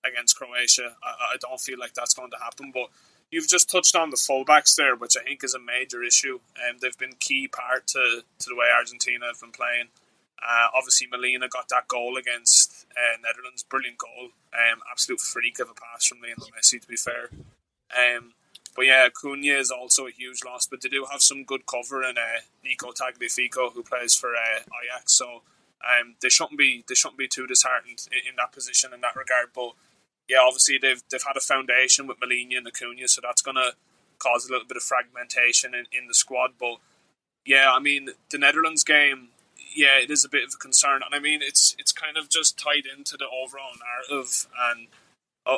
against 0.09 0.37
Croatia. 0.37 0.97
I, 1.03 1.35
I 1.35 1.37
don't 1.41 1.61
feel 1.61 1.79
like 1.79 1.95
that's 1.95 2.15
going 2.15 2.31
to 2.31 2.39
happen, 2.39 2.71
but. 2.73 2.89
You've 3.33 3.47
just 3.47 3.71
touched 3.71 3.95
on 3.95 4.11
the 4.11 4.17
fullbacks 4.17 4.75
there, 4.75 4.97
which 4.97 5.17
I 5.17 5.23
think 5.23 5.45
is 5.45 5.55
a 5.55 5.61
major 5.61 6.03
issue, 6.03 6.41
and 6.57 6.75
um, 6.75 6.79
they've 6.83 6.99
been 6.99 7.15
key 7.21 7.47
part 7.47 7.87
to, 7.87 8.25
to 8.41 8.49
the 8.49 8.57
way 8.57 8.67
Argentina 8.77 9.27
have 9.27 9.39
been 9.39 9.53
playing. 9.53 9.87
Uh, 10.43 10.69
obviously, 10.75 11.07
Molina 11.07 11.49
got 11.49 11.69
that 11.69 11.87
goal 11.87 12.17
against 12.17 12.87
uh, 12.97 13.17
Netherlands. 13.23 13.63
Brilliant 13.63 13.99
goal. 13.99 14.31
Um, 14.53 14.81
absolute 14.91 15.21
freak 15.21 15.61
of 15.61 15.69
a 15.69 15.75
pass 15.75 16.07
from 16.07 16.19
Lionel 16.23 16.49
Messi, 16.59 16.81
to 16.81 16.89
be 16.89 16.97
fair. 16.97 17.31
Um, 17.95 18.33
but 18.75 18.87
yeah, 18.87 19.07
Acuna 19.07 19.59
is 19.59 19.71
also 19.71 20.07
a 20.07 20.11
huge 20.11 20.45
loss, 20.45 20.67
but 20.67 20.81
they 20.81 20.89
do 20.89 21.07
have 21.11 21.23
some 21.23 21.45
good 21.45 21.67
cover 21.67 22.03
in 22.03 22.17
uh, 22.17 22.41
Nico 22.65 22.93
Tagliafico, 22.93 23.73
who 23.73 23.83
plays 23.83 24.15
for 24.15 24.35
uh, 24.35 24.61
Ajax. 24.61 25.13
So 25.13 25.43
um, 25.83 26.15
they 26.23 26.29
shouldn't 26.29 26.59
be 26.59 26.85
they 26.89 26.95
shouldn't 26.95 27.19
be 27.19 27.29
too 27.29 27.47
disheartened 27.47 28.07
in, 28.13 28.31
in, 28.31 28.37
that 28.37 28.53
position 28.53 28.93
in 28.95 29.01
that 29.01 29.17
regard. 29.17 29.49
But 29.55 29.73
yeah, 30.29 30.39
obviously 30.41 30.79
they've 30.79 31.03
they've 31.11 31.23
had 31.23 31.37
a 31.37 31.41
foundation 31.41 32.07
with 32.07 32.21
Molina 32.21 32.59
and 32.59 32.67
Acuna, 32.67 33.09
so 33.09 33.21
that's 33.23 33.43
gonna 33.43 33.73
cause 34.19 34.49
a 34.49 34.53
little 34.53 34.67
bit 34.67 34.77
of 34.77 34.83
fragmentation 34.83 35.75
in, 35.75 35.87
in 35.93 36.07
the 36.07 36.15
squad. 36.15 36.53
But 36.59 36.77
yeah, 37.45 37.73
I 37.73 37.81
mean 37.81 38.11
the 38.31 38.39
Netherlands 38.39 38.85
game 38.85 39.29
yeah, 39.75 39.99
it 40.03 40.11
is 40.11 40.25
a 40.25 40.29
bit 40.29 40.45
of 40.45 40.55
a 40.55 40.59
concern, 40.59 41.01
and 41.05 41.15
I 41.15 41.19
mean 41.19 41.41
it's 41.43 41.77
it's 41.79 41.93
kind 41.93 42.17
of 42.17 42.29
just 42.29 42.59
tied 42.59 42.85
into 42.87 43.17
the 43.17 43.27
overall 43.27 43.73
narrative 43.79 44.47
and 44.71 44.89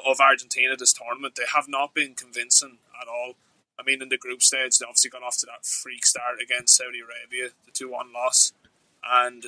of 0.07 0.21
Argentina 0.21 0.77
this 0.77 0.93
tournament. 0.93 1.35
They 1.37 1.45
have 1.55 1.69
not 1.69 1.95
been 1.95 2.15
convincing 2.15 2.79
at 3.01 3.09
all. 3.09 3.35
I 3.79 3.83
mean, 3.83 4.03
in 4.03 4.09
the 4.09 4.19
group 4.19 4.43
stage, 4.43 4.79
they 4.79 4.85
obviously 4.85 5.11
got 5.11 5.23
off 5.23 5.39
to 5.39 5.47
that 5.47 5.67
freak 5.67 6.07
start 6.07 6.41
against 6.43 6.77
Saudi 6.77 7.01
Arabia, 7.01 7.51
the 7.65 7.73
two 7.73 7.91
one 7.91 8.13
loss, 8.13 8.53
and 9.05 9.47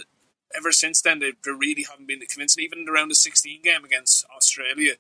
ever 0.57 0.73
since 0.73 1.01
then 1.01 1.19
they, 1.19 1.33
they 1.45 1.51
really 1.51 1.85
haven't 1.89 2.07
been 2.07 2.21
convincing. 2.21 2.65
Even 2.65 2.81
in 2.81 2.85
the 2.85 2.93
round 2.93 3.11
of 3.11 3.17
sixteen 3.17 3.63
game 3.63 3.85
against 3.85 4.25
Australia, 4.35 4.95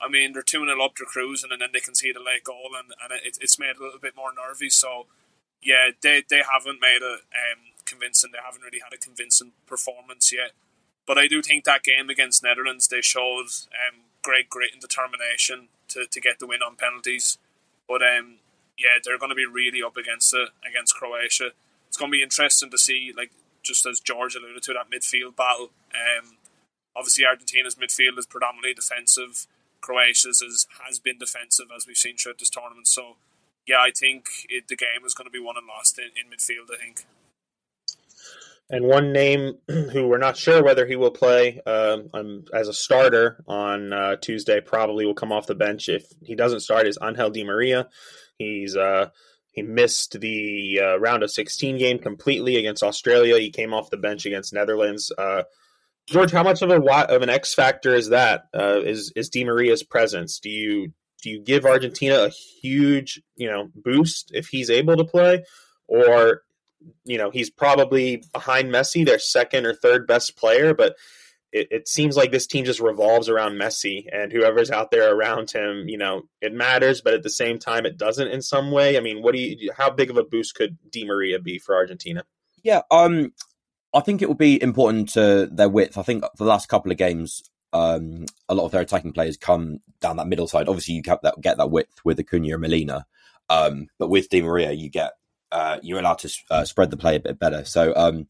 I 0.00 0.08
mean 0.08 0.32
they're 0.32 0.42
two 0.42 0.64
0 0.64 0.84
up, 0.84 0.92
they're 0.96 1.06
cruising, 1.06 1.50
and 1.50 1.60
then 1.60 1.70
they 1.72 1.80
concede 1.80 2.16
a 2.16 2.22
late 2.22 2.44
goal, 2.44 2.70
and, 2.78 2.92
and 3.02 3.12
it, 3.24 3.38
it's 3.40 3.58
made 3.58 3.76
a 3.78 3.82
little 3.82 4.00
bit 4.00 4.16
more 4.16 4.30
nervy. 4.32 4.70
So 4.70 5.06
yeah, 5.62 5.90
they 6.02 6.22
they 6.28 6.42
haven't 6.48 6.80
made 6.80 7.02
a 7.02 7.14
um, 7.14 7.74
convincing. 7.84 8.30
They 8.32 8.38
haven't 8.44 8.62
really 8.62 8.80
had 8.82 8.92
a 8.92 8.98
convincing 8.98 9.52
performance 9.66 10.32
yet. 10.32 10.52
But 11.08 11.16
I 11.16 11.26
do 11.26 11.40
think 11.40 11.64
that 11.64 11.82
game 11.82 12.10
against 12.10 12.44
Netherlands, 12.44 12.86
they 12.86 13.00
showed 13.00 13.46
um, 13.72 14.04
great 14.22 14.50
grit 14.50 14.74
and 14.74 14.80
determination 14.80 15.68
to, 15.88 16.04
to 16.04 16.20
get 16.20 16.38
the 16.38 16.46
win 16.46 16.60
on 16.60 16.76
penalties. 16.76 17.38
But 17.88 18.02
um, 18.02 18.36
yeah, 18.76 19.00
they're 19.02 19.18
going 19.18 19.30
to 19.30 19.34
be 19.34 19.46
really 19.46 19.82
up 19.82 19.96
against 19.96 20.34
it 20.34 20.50
against 20.68 20.94
Croatia. 20.94 21.52
It's 21.88 21.96
going 21.96 22.12
to 22.12 22.16
be 22.16 22.22
interesting 22.22 22.70
to 22.70 22.76
see, 22.76 23.10
like 23.16 23.30
just 23.62 23.86
as 23.86 24.00
George 24.00 24.36
alluded 24.36 24.62
to, 24.64 24.74
that 24.74 24.90
midfield 24.90 25.34
battle. 25.34 25.70
Um, 25.94 26.36
obviously, 26.94 27.24
Argentina's 27.24 27.76
midfield 27.76 28.18
is 28.18 28.26
predominantly 28.26 28.74
defensive. 28.74 29.46
Croatia's 29.80 30.42
is, 30.42 30.66
has 30.86 30.98
been 30.98 31.18
defensive, 31.18 31.68
as 31.74 31.86
we've 31.86 31.96
seen 31.96 32.18
throughout 32.18 32.38
this 32.38 32.50
tournament. 32.50 32.86
So, 32.86 33.16
yeah, 33.66 33.78
I 33.78 33.92
think 33.96 34.28
it, 34.50 34.68
the 34.68 34.76
game 34.76 35.06
is 35.06 35.14
going 35.14 35.26
to 35.26 35.30
be 35.30 35.40
won 35.40 35.56
and 35.56 35.66
lost 35.66 35.98
in, 35.98 36.10
in 36.20 36.30
midfield. 36.30 36.70
I 36.70 36.84
think. 36.84 37.06
And 38.70 38.84
one 38.84 39.12
name 39.12 39.54
who 39.68 40.08
we're 40.08 40.18
not 40.18 40.36
sure 40.36 40.62
whether 40.62 40.86
he 40.86 40.96
will 40.96 41.10
play 41.10 41.60
um, 41.66 42.44
as 42.52 42.68
a 42.68 42.74
starter 42.74 43.42
on 43.46 43.92
uh, 43.92 44.16
Tuesday 44.16 44.60
probably 44.60 45.06
will 45.06 45.14
come 45.14 45.32
off 45.32 45.46
the 45.46 45.54
bench 45.54 45.88
if 45.88 46.04
he 46.22 46.34
doesn't 46.34 46.60
start 46.60 46.86
is 46.86 46.98
Angel 47.02 47.30
Di 47.30 47.44
Maria. 47.44 47.88
He's 48.36 48.76
uh, 48.76 49.08
he 49.52 49.62
missed 49.62 50.20
the 50.20 50.80
uh, 50.82 50.98
round 51.00 51.22
of 51.22 51.30
16 51.30 51.78
game 51.78 51.98
completely 51.98 52.56
against 52.56 52.82
Australia. 52.82 53.38
He 53.38 53.50
came 53.50 53.72
off 53.72 53.90
the 53.90 53.96
bench 53.96 54.26
against 54.26 54.52
Netherlands. 54.52 55.10
Uh, 55.16 55.44
George, 56.06 56.30
how 56.30 56.42
much 56.42 56.62
of 56.62 56.70
a 56.70 56.80
of 57.10 57.22
an 57.22 57.30
X 57.30 57.54
factor 57.54 57.94
is 57.94 58.10
that? 58.10 58.44
Uh, 58.54 58.80
is 58.82 59.12
is 59.16 59.30
Di 59.30 59.44
Maria's 59.44 59.82
presence? 59.82 60.40
Do 60.40 60.50
you 60.50 60.92
do 61.22 61.30
you 61.30 61.40
give 61.40 61.64
Argentina 61.64 62.24
a 62.24 62.28
huge 62.28 63.22
you 63.36 63.50
know 63.50 63.70
boost 63.74 64.30
if 64.34 64.48
he's 64.48 64.70
able 64.70 64.96
to 64.96 65.04
play, 65.04 65.44
or 65.86 66.42
you 67.04 67.18
know, 67.18 67.30
he's 67.30 67.50
probably 67.50 68.22
behind 68.32 68.70
Messi, 68.70 69.04
their 69.04 69.18
second 69.18 69.66
or 69.66 69.74
third 69.74 70.06
best 70.06 70.36
player, 70.36 70.74
but 70.74 70.96
it, 71.52 71.68
it, 71.70 71.88
seems 71.88 72.16
like 72.16 72.30
this 72.30 72.46
team 72.46 72.64
just 72.64 72.80
revolves 72.80 73.28
around 73.28 73.54
Messi 73.54 74.04
and 74.12 74.30
whoever's 74.30 74.70
out 74.70 74.90
there 74.90 75.14
around 75.14 75.50
him, 75.50 75.88
you 75.88 75.96
know, 75.96 76.22
it 76.40 76.52
matters, 76.52 77.00
but 77.00 77.14
at 77.14 77.22
the 77.22 77.30
same 77.30 77.58
time 77.58 77.86
it 77.86 77.96
doesn't 77.96 78.28
in 78.28 78.42
some 78.42 78.70
way. 78.70 78.96
I 78.96 79.00
mean, 79.00 79.22
what 79.22 79.34
do 79.34 79.40
you 79.40 79.72
how 79.76 79.90
big 79.90 80.10
of 80.10 80.18
a 80.18 80.24
boost 80.24 80.54
could 80.54 80.76
Di 80.90 81.04
Maria 81.04 81.38
be 81.38 81.58
for 81.58 81.74
Argentina? 81.74 82.24
Yeah, 82.62 82.82
um 82.90 83.32
I 83.94 84.00
think 84.00 84.20
it 84.20 84.28
will 84.28 84.34
be 84.34 84.62
important 84.62 85.08
to 85.10 85.48
their 85.50 85.68
width. 85.68 85.96
I 85.96 86.02
think 86.02 86.22
for 86.36 86.44
the 86.44 86.50
last 86.50 86.68
couple 86.68 86.92
of 86.92 86.98
games, 86.98 87.42
um, 87.72 88.26
a 88.48 88.54
lot 88.54 88.66
of 88.66 88.72
their 88.72 88.82
attacking 88.82 89.12
players 89.12 89.36
come 89.36 89.78
down 90.00 90.16
that 90.16 90.28
middle 90.28 90.46
side. 90.46 90.68
Obviously, 90.68 90.94
you 90.94 91.02
get 91.02 91.22
that, 91.22 91.40
get 91.40 91.56
that 91.56 91.70
width 91.70 92.04
with 92.04 92.20
Acuna 92.20 92.52
and 92.52 92.60
Molina, 92.60 93.06
um, 93.48 93.88
but 93.98 94.08
with 94.08 94.28
Di 94.28 94.42
Maria, 94.42 94.72
you 94.72 94.90
get 94.90 95.12
uh, 95.52 95.78
you're 95.82 95.98
allowed 95.98 96.18
to 96.20 96.32
uh, 96.50 96.64
spread 96.64 96.90
the 96.90 96.96
play 96.96 97.16
a 97.16 97.20
bit 97.20 97.38
better. 97.38 97.64
So 97.64 97.94
um, 97.96 98.26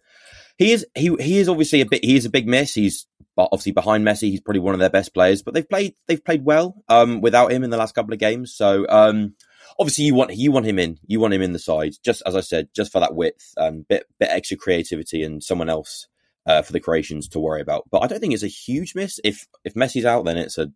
he 0.56 0.72
is 0.72 0.86
he 0.94 1.14
he 1.20 1.38
is 1.38 1.48
obviously 1.48 1.80
a 1.80 1.86
bit 1.86 2.04
he 2.04 2.16
is 2.16 2.24
a 2.24 2.30
big 2.30 2.46
miss. 2.46 2.74
He's 2.74 3.06
obviously 3.36 3.72
behind 3.72 4.04
Messi. 4.06 4.30
He's 4.30 4.40
probably 4.40 4.60
one 4.60 4.74
of 4.74 4.80
their 4.80 4.90
best 4.90 5.14
players, 5.14 5.42
but 5.42 5.54
they've 5.54 5.68
played 5.68 5.94
they've 6.06 6.24
played 6.24 6.44
well 6.44 6.82
um, 6.88 7.20
without 7.20 7.52
him 7.52 7.64
in 7.64 7.70
the 7.70 7.76
last 7.76 7.94
couple 7.94 8.12
of 8.12 8.18
games. 8.18 8.54
So 8.54 8.86
um, 8.88 9.34
obviously 9.78 10.04
you 10.04 10.14
want 10.14 10.34
you 10.34 10.52
want 10.52 10.66
him 10.66 10.78
in. 10.78 10.98
You 11.06 11.20
want 11.20 11.34
him 11.34 11.42
in 11.42 11.52
the 11.52 11.58
side, 11.58 11.94
just 12.04 12.22
as 12.26 12.34
I 12.34 12.40
said, 12.40 12.68
just 12.74 12.92
for 12.92 13.00
that 13.00 13.14
width, 13.14 13.54
and 13.56 13.86
bit 13.86 14.06
bit 14.18 14.30
extra 14.30 14.56
creativity, 14.56 15.22
and 15.22 15.42
someone 15.42 15.68
else 15.68 16.08
uh, 16.46 16.62
for 16.62 16.72
the 16.72 16.80
Croatians 16.80 17.28
to 17.28 17.40
worry 17.40 17.60
about. 17.60 17.84
But 17.90 18.02
I 18.02 18.06
don't 18.06 18.20
think 18.20 18.34
it's 18.34 18.42
a 18.42 18.48
huge 18.48 18.94
miss. 18.94 19.20
If 19.22 19.46
if 19.64 19.74
Messi's 19.74 20.04
out, 20.04 20.24
then 20.24 20.38
it's 20.38 20.58
a 20.58 20.72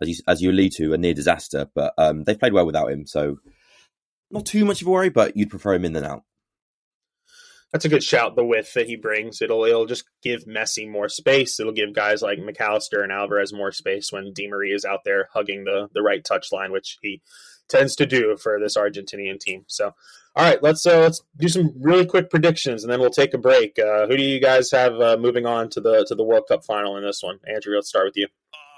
as 0.00 0.08
you 0.08 0.16
as 0.26 0.42
you 0.42 0.50
allude 0.50 0.72
to 0.72 0.94
a 0.94 0.98
near 0.98 1.14
disaster. 1.14 1.68
But 1.74 1.94
um, 1.98 2.24
they've 2.24 2.38
played 2.38 2.52
well 2.52 2.66
without 2.66 2.90
him, 2.90 3.06
so 3.06 3.36
not 4.32 4.46
too 4.46 4.64
much 4.64 4.82
of 4.82 4.88
a 4.88 4.90
worry, 4.90 5.10
but 5.10 5.36
you'd 5.36 5.50
prefer 5.50 5.74
him 5.74 5.84
in 5.84 5.92
than 5.92 6.04
out. 6.04 6.24
That's 7.72 7.86
a 7.86 7.88
good 7.88 8.02
shout. 8.02 8.36
The 8.36 8.44
width 8.44 8.74
that 8.74 8.86
he 8.86 8.96
brings, 8.96 9.40
it'll 9.40 9.64
it'll 9.64 9.86
just 9.86 10.04
give 10.22 10.44
Messi 10.44 10.88
more 10.88 11.08
space. 11.08 11.58
It'll 11.58 11.72
give 11.72 11.94
guys 11.94 12.20
like 12.20 12.38
Mac 12.38 12.60
Allister 12.60 13.02
and 13.02 13.10
Alvarez 13.10 13.52
more 13.52 13.72
space 13.72 14.12
when 14.12 14.34
Di 14.34 14.46
Maria 14.46 14.74
is 14.74 14.84
out 14.84 15.00
there 15.04 15.28
hugging 15.32 15.64
the 15.64 15.88
the 15.94 16.02
right 16.02 16.22
touch 16.22 16.52
line, 16.52 16.70
which 16.70 16.98
he 17.00 17.22
tends 17.68 17.96
to 17.96 18.04
do 18.04 18.36
for 18.36 18.60
this 18.60 18.76
Argentinian 18.76 19.40
team. 19.40 19.64
So, 19.68 19.94
all 20.36 20.44
right, 20.44 20.62
let's 20.62 20.84
uh, 20.84 21.00
let's 21.00 21.22
do 21.38 21.48
some 21.48 21.72
really 21.80 22.04
quick 22.04 22.28
predictions, 22.28 22.84
and 22.84 22.92
then 22.92 23.00
we'll 23.00 23.08
take 23.08 23.32
a 23.32 23.38
break. 23.38 23.78
Uh, 23.78 24.06
who 24.06 24.18
do 24.18 24.22
you 24.22 24.38
guys 24.38 24.70
have 24.70 25.00
uh, 25.00 25.16
moving 25.18 25.46
on 25.46 25.70
to 25.70 25.80
the 25.80 26.04
to 26.08 26.14
the 26.14 26.24
World 26.24 26.44
Cup 26.48 26.64
final 26.66 26.98
in 26.98 27.04
this 27.04 27.22
one? 27.22 27.38
Andrew, 27.46 27.74
let's 27.74 27.88
start 27.88 28.04
with 28.04 28.16
you. 28.18 28.28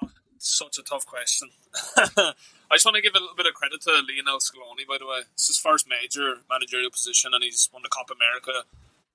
Oh, 0.04 0.10
such 0.38 0.78
a 0.78 0.82
tough 0.82 1.04
question. 1.04 1.50
I 2.74 2.76
just 2.76 2.86
want 2.86 2.96
to 2.96 3.02
give 3.02 3.14
a 3.14 3.20
little 3.20 3.36
bit 3.36 3.46
of 3.46 3.54
credit 3.54 3.82
to 3.82 4.02
Lionel 4.02 4.40
Scaloni, 4.40 4.84
by 4.84 4.96
the 4.98 5.06
way. 5.06 5.20
It's 5.34 5.46
his 5.46 5.60
first 5.60 5.86
major 5.86 6.38
managerial 6.50 6.90
position, 6.90 7.30
and 7.32 7.44
he's 7.44 7.70
won 7.72 7.82
the 7.84 7.88
Copa 7.88 8.14
America. 8.14 8.66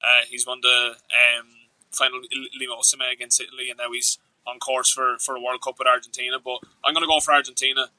Uh, 0.02 0.24
he's 0.30 0.48
won 0.48 0.62
the 0.62 0.96
um, 1.12 1.48
final 1.92 2.22
Limosime 2.56 3.12
against 3.12 3.42
Italy, 3.42 3.70
and 3.70 3.78
now 3.78 3.92
he's 3.92 4.18
on 4.48 4.60
course 4.60 4.90
for, 4.90 5.18
for 5.20 5.36
a 5.36 5.42
World 5.42 5.62
Cup 5.62 5.78
with 5.78 5.90
Argentina. 5.90 6.38
But 6.40 6.60
I'm 6.86 6.94
going 6.94 7.04
to 7.04 7.12
go 7.12 7.20
for 7.20 7.34
Argentina. 7.34 7.92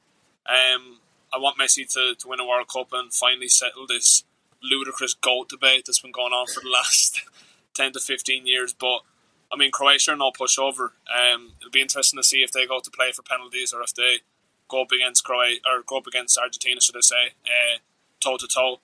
Um, 0.49 0.97
I 1.31 1.37
want 1.37 1.59
Messi 1.59 1.87
to, 1.93 2.15
to 2.17 2.27
win 2.27 2.39
a 2.39 2.47
World 2.47 2.67
Cup 2.67 2.87
and 2.93 3.13
finally 3.13 3.47
settle 3.47 3.85
this 3.85 4.23
ludicrous 4.63 5.13
GOAT 5.13 5.47
debate 5.47 5.83
that's 5.85 5.99
been 5.99 6.11
going 6.11 6.33
on 6.33 6.47
for 6.47 6.61
the 6.61 6.69
last 6.69 7.21
10 7.75 7.93
to 7.93 7.99
15 7.99 8.47
years. 8.47 8.73
But 8.73 9.01
I 9.53 9.57
mean, 9.57 9.69
Croatia 9.69 10.13
are 10.13 10.17
no 10.17 10.31
pushover. 10.31 10.93
Um, 11.05 11.51
it'll 11.59 11.69
be 11.69 11.81
interesting 11.81 12.17
to 12.17 12.23
see 12.23 12.41
if 12.41 12.51
they 12.51 12.65
go 12.65 12.79
to 12.79 12.89
play 12.89 13.11
for 13.11 13.21
penalties 13.21 13.73
or 13.73 13.83
if 13.83 13.93
they 13.93 14.21
go 14.71 14.81
up 14.81 14.91
against 14.91 15.23
Croatia 15.23 15.59
or 15.67 15.83
go 15.85 15.97
up 15.97 16.07
against 16.07 16.37
Argentina, 16.37 16.79
should 16.79 16.95
I 16.95 17.01
say, 17.01 17.33
toe 18.21 18.37
to 18.37 18.47
toe. 18.47 18.79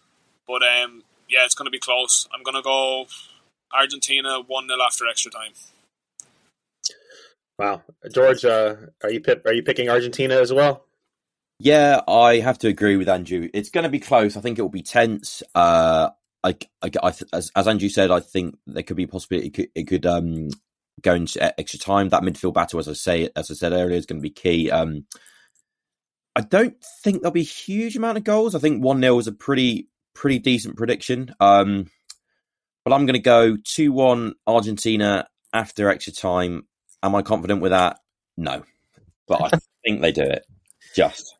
But 0.45 0.61
um, 0.63 1.03
yeah, 1.29 1.45
it's 1.45 1.55
going 1.55 1.65
to 1.65 1.71
be 1.71 1.79
close. 1.79 2.27
I'm 2.33 2.43
going 2.43 2.55
to 2.55 2.61
go 2.61 3.07
Argentina 3.73 4.41
one 4.45 4.67
0 4.67 4.79
after 4.85 5.07
extra 5.07 5.31
time. 5.31 5.53
Wow, 7.57 7.81
George, 8.11 8.45
uh, 8.45 8.75
are 9.03 9.09
you 9.09 9.21
are 9.45 9.53
you 9.53 9.63
picking 9.63 9.89
Argentina 9.89 10.35
as 10.35 10.53
well? 10.53 10.83
Yeah, 11.59 12.01
I 12.07 12.37
have 12.37 12.59
to 12.59 12.67
agree 12.67 12.97
with 12.97 13.09
Andrew. 13.09 13.49
It's 13.51 13.71
going 13.71 13.83
to 13.83 13.89
be 13.89 13.99
close. 13.99 14.37
I 14.37 14.41
think 14.41 14.59
it 14.59 14.61
will 14.61 14.69
be 14.69 14.83
tense. 14.83 15.41
Uh, 15.55 16.09
I, 16.43 16.55
I, 16.83 16.91
I, 17.01 17.13
as, 17.33 17.51
as 17.55 17.67
Andrew 17.67 17.89
said, 17.89 18.11
I 18.11 18.19
think 18.19 18.59
there 18.67 18.83
could 18.83 18.95
be 18.95 19.03
a 19.03 19.07
possibility 19.07 19.47
it 19.47 19.53
could, 19.55 19.69
it 19.73 19.83
could 19.87 20.05
um, 20.05 20.49
go 21.01 21.15
into 21.15 21.59
extra 21.59 21.79
time. 21.79 22.09
That 22.09 22.21
midfield 22.21 22.53
battle, 22.53 22.79
as 22.79 22.87
I 22.87 22.93
say, 22.93 23.29
as 23.35 23.49
I 23.49 23.55
said 23.55 23.73
earlier, 23.73 23.97
is 23.97 24.05
going 24.05 24.19
to 24.19 24.23
be 24.23 24.29
key. 24.29 24.69
Um, 24.69 25.05
I 26.37 26.41
don't 26.41 26.75
think 27.01 27.21
there'll 27.23 27.31
be 27.31 27.41
a 27.41 27.43
huge 27.43 27.97
amount 27.97 28.19
of 28.19 28.23
goals. 28.23 28.53
I 28.53 28.59
think 28.59 28.83
1 28.83 29.01
0 29.01 29.17
is 29.17 29.25
a 29.25 29.31
pretty 29.31 29.89
pretty 30.13 30.37
decent 30.37 30.77
prediction. 30.77 31.33
Um, 31.39 31.89
but 32.85 32.93
I'm 32.93 33.07
going 33.07 33.15
to 33.15 33.19
go 33.19 33.57
2 33.57 33.91
1 33.91 34.35
Argentina 34.45 35.27
after 35.51 35.89
extra 35.89 36.13
time. 36.13 36.67
am 37.01 37.15
I 37.15 37.23
confident 37.23 37.61
with 37.61 37.71
that? 37.71 37.97
No, 38.37 38.63
but 39.27 39.41
I 39.41 39.57
think 39.83 40.01
they 40.01 40.11
do 40.11 40.21
it. 40.21 40.45
Just 40.95 41.35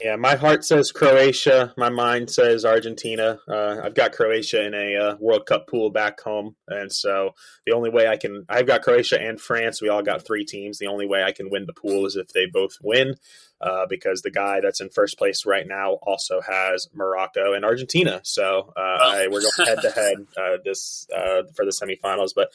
yeah, 0.00 0.16
my 0.16 0.36
heart 0.36 0.64
says 0.64 0.92
Croatia. 0.92 1.72
My 1.76 1.88
mind 1.88 2.30
says 2.30 2.64
Argentina. 2.64 3.38
Uh, 3.48 3.80
I've 3.82 3.94
got 3.94 4.12
Croatia 4.12 4.64
in 4.64 4.74
a 4.74 4.96
uh, 4.96 5.16
World 5.18 5.46
Cup 5.46 5.68
pool 5.68 5.90
back 5.90 6.20
home, 6.20 6.54
and 6.68 6.92
so 6.92 7.30
the 7.64 7.74
only 7.74 7.90
way 7.90 8.06
I 8.06 8.16
can, 8.16 8.44
I've 8.48 8.66
got 8.66 8.82
Croatia 8.82 9.20
and 9.20 9.40
France. 9.40 9.80
We 9.80 9.88
all 9.88 10.02
got 10.02 10.26
three 10.26 10.44
teams. 10.44 10.78
The 10.78 10.88
only 10.88 11.06
way 11.06 11.22
I 11.22 11.32
can 11.32 11.50
win 11.50 11.66
the 11.66 11.72
pool 11.72 12.04
is 12.06 12.16
if 12.16 12.28
they 12.28 12.46
both 12.46 12.76
win, 12.82 13.14
uh, 13.60 13.86
because 13.86 14.22
the 14.22 14.30
guy 14.30 14.60
that's 14.60 14.80
in 14.80 14.90
first 14.90 15.18
place 15.18 15.46
right 15.46 15.66
now 15.66 15.94
also 16.02 16.40
has 16.40 16.88
Morocco 16.94 17.52
and 17.54 17.64
Argentina. 17.64 18.20
So 18.22 18.72
uh, 18.76 18.80
I, 18.80 19.28
we're 19.30 19.42
going 19.42 19.68
head 19.68 19.82
to 19.82 19.90
head 19.90 20.26
uh, 20.36 20.56
this 20.64 21.06
uh, 21.14 21.42
for 21.54 21.64
the 21.64 21.72
semifinals. 21.72 22.30
But 22.34 22.50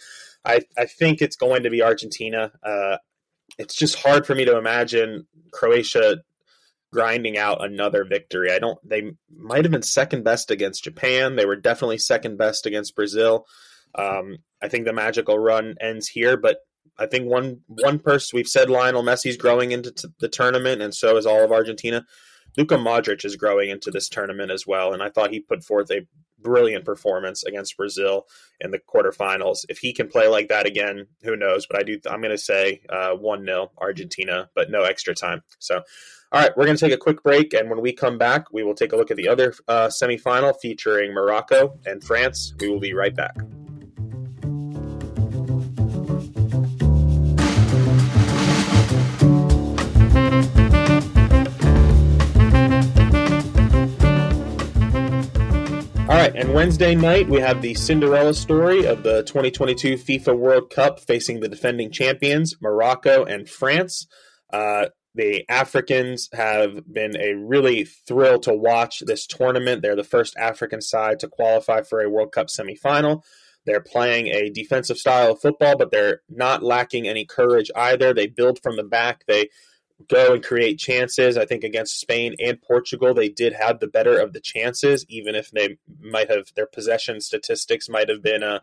I, 0.46 0.62
I 0.78 0.86
think 0.86 1.22
it's 1.22 1.36
going 1.36 1.64
to 1.64 1.70
be 1.70 1.82
Argentina. 1.82 2.52
it's 3.58 3.76
just 3.76 3.96
hard 3.96 4.26
for 4.26 4.36
me 4.36 4.46
to 4.46 4.58
imagine 4.58 5.28
Croatia 5.52 6.24
grinding 6.92 7.38
out 7.38 7.64
another 7.64 8.04
victory. 8.04 8.52
I 8.52 8.60
don't. 8.60 8.78
They 8.88 9.12
might 9.36 9.66
have 9.66 9.72
been 9.72 9.82
second 9.82 10.24
best 10.24 10.52
against 10.52 10.84
Japan. 10.84 11.36
They 11.36 11.46
were 11.46 11.56
definitely 11.56 11.98
second 11.98 12.38
best 12.38 12.66
against 12.66 12.96
Brazil. 12.96 13.46
Um, 13.96 14.38
I 14.62 14.68
think 14.68 14.86
the 14.86 14.94
magical 14.94 15.38
run 15.38 15.76
ends 15.82 16.08
here, 16.08 16.38
but 16.38 16.58
I 16.98 17.06
think 17.06 17.28
one 17.28 17.62
one 17.68 18.00
person 18.00 18.38
we've 18.38 18.48
said 18.48 18.70
Lionel 18.70 19.04
Messi's 19.04 19.38
growing 19.38 19.72
into 19.72 19.92
t- 19.92 20.08
the 20.20 20.30
tournament, 20.30 20.82
and 20.82 20.94
so 20.94 21.18
is 21.18 21.26
all 21.26 21.44
of 21.44 21.52
Argentina. 21.52 22.06
Luka 22.58 22.76
Modric 22.76 23.24
is 23.24 23.38
growing 23.38 23.70
into 23.70 23.92
this 23.92 24.10
tournament 24.10 24.52
as 24.52 24.68
well, 24.68 24.94
and 24.94 25.02
I 25.02 25.10
thought 25.10 25.32
he 25.32 25.40
put 25.40 25.64
forth 25.64 25.90
a 25.90 26.06
brilliant 26.38 26.86
performance 26.86 27.44
against 27.44 27.78
Brazil 27.78 28.28
in 28.60 28.72
the 28.72 28.80
quarterfinals. 28.80 29.60
If 29.70 29.78
he 29.80 29.94
can 29.94 30.08
play 30.08 30.28
like 30.28 30.50
that 30.50 30.66
again, 30.66 31.08
who 31.24 31.36
knows? 31.36 31.66
But 31.66 31.80
I 31.80 31.84
do. 31.84 32.00
I'm 32.10 32.22
going 32.22 32.32
to 32.32 32.38
say 32.38 32.82
uh, 32.90 33.12
one 33.12 33.48
uh, 33.48 33.54
0 33.54 33.72
Argentina, 33.78 34.50
but 34.54 34.70
no 34.70 34.84
extra 34.84 35.16
time. 35.16 35.44
So 35.60 35.84
all 36.32 36.42
right, 36.42 36.56
we're 36.56 36.66
going 36.66 36.78
to 36.78 36.86
take 36.86 36.94
a 36.94 36.98
quick 36.98 37.24
break, 37.24 37.54
and 37.54 37.70
when 37.70 37.82
we 37.82 37.92
come 37.92 38.18
back, 38.18 38.54
we 38.54 38.64
will 38.64 38.76
take 38.76 38.94
a 38.94 38.96
look 38.96 39.12
at 39.12 39.18
the 39.18 39.28
other 39.28 39.54
uh, 39.68 39.88
semifinal 39.88 40.56
featuring 40.62 41.14
Morocco 41.14 41.78
and 41.86 42.02
France. 42.02 42.54
We 42.60 42.70
will 42.70 42.80
be 42.80 42.94
right 42.94 43.14
back. 43.14 43.36
And 56.42 56.56
Wednesday 56.56 56.96
night 56.96 57.30
we 57.30 57.40
have 57.40 57.62
the 57.62 57.76
Cinderella 57.76 58.34
story 58.34 58.88
of 58.88 59.04
the 59.04 59.22
2022 59.26 59.94
FIFA 59.94 60.36
World 60.36 60.72
Cup 60.72 61.00
facing 61.00 61.40
the 61.40 61.48
defending 61.48 61.92
champions, 61.92 62.56
Morocco 62.60 63.24
and 63.24 63.48
France. 63.48 64.08
Uh, 64.52 64.88
the 65.14 65.46
Africans 65.48 66.30
have 66.34 66.92
been 66.92 67.16
a 67.16 67.36
really 67.36 67.84
thrill 67.84 68.40
to 68.40 68.56
watch 68.56 69.04
this 69.06 69.28
tournament. 69.28 69.84
They're 69.84 69.96
the 69.96 70.04
first 70.04 70.36
African 70.36 70.82
side 70.82 71.20
to 71.20 71.28
qualify 71.28 71.84
for 71.84 72.02
a 72.02 72.10
World 72.10 72.32
Cup 72.32 72.48
semifinal. 72.48 73.22
They're 73.68 73.80
playing 73.80 74.30
a 74.30 74.50
defensive 74.50 74.98
style 74.98 75.34
of 75.34 75.42
football, 75.42 75.78
but 75.78 75.92
they're 75.92 76.22
not 76.28 76.64
lacking 76.64 77.08
any 77.08 77.24
courage 77.24 77.70
either. 77.76 78.16
They 78.16 78.26
build 78.26 78.60
from 78.64 78.78
the 78.78 78.84
back. 78.84 79.26
They 79.28 79.50
go 80.08 80.34
and 80.34 80.44
create 80.44 80.80
chances. 80.80 81.38
I 81.38 81.46
think 81.46 81.64
against 81.64 82.00
Spain 82.00 82.36
and 82.40 82.62
Portugal, 82.62 83.14
they 83.14 83.30
did 83.30 83.54
have 83.54 83.80
the 83.80 83.88
better 83.88 84.20
of 84.20 84.34
the 84.34 84.40
chances, 84.40 85.06
even 85.10 85.36
if 85.36 85.52
they 85.52 85.78
might 86.00 86.30
have 86.30 86.52
their 86.56 86.68
possession 86.68 87.22
statistics 87.22 87.90
might 87.90 88.10
have 88.10 88.22
been 88.22 88.44
uh, 88.44 88.60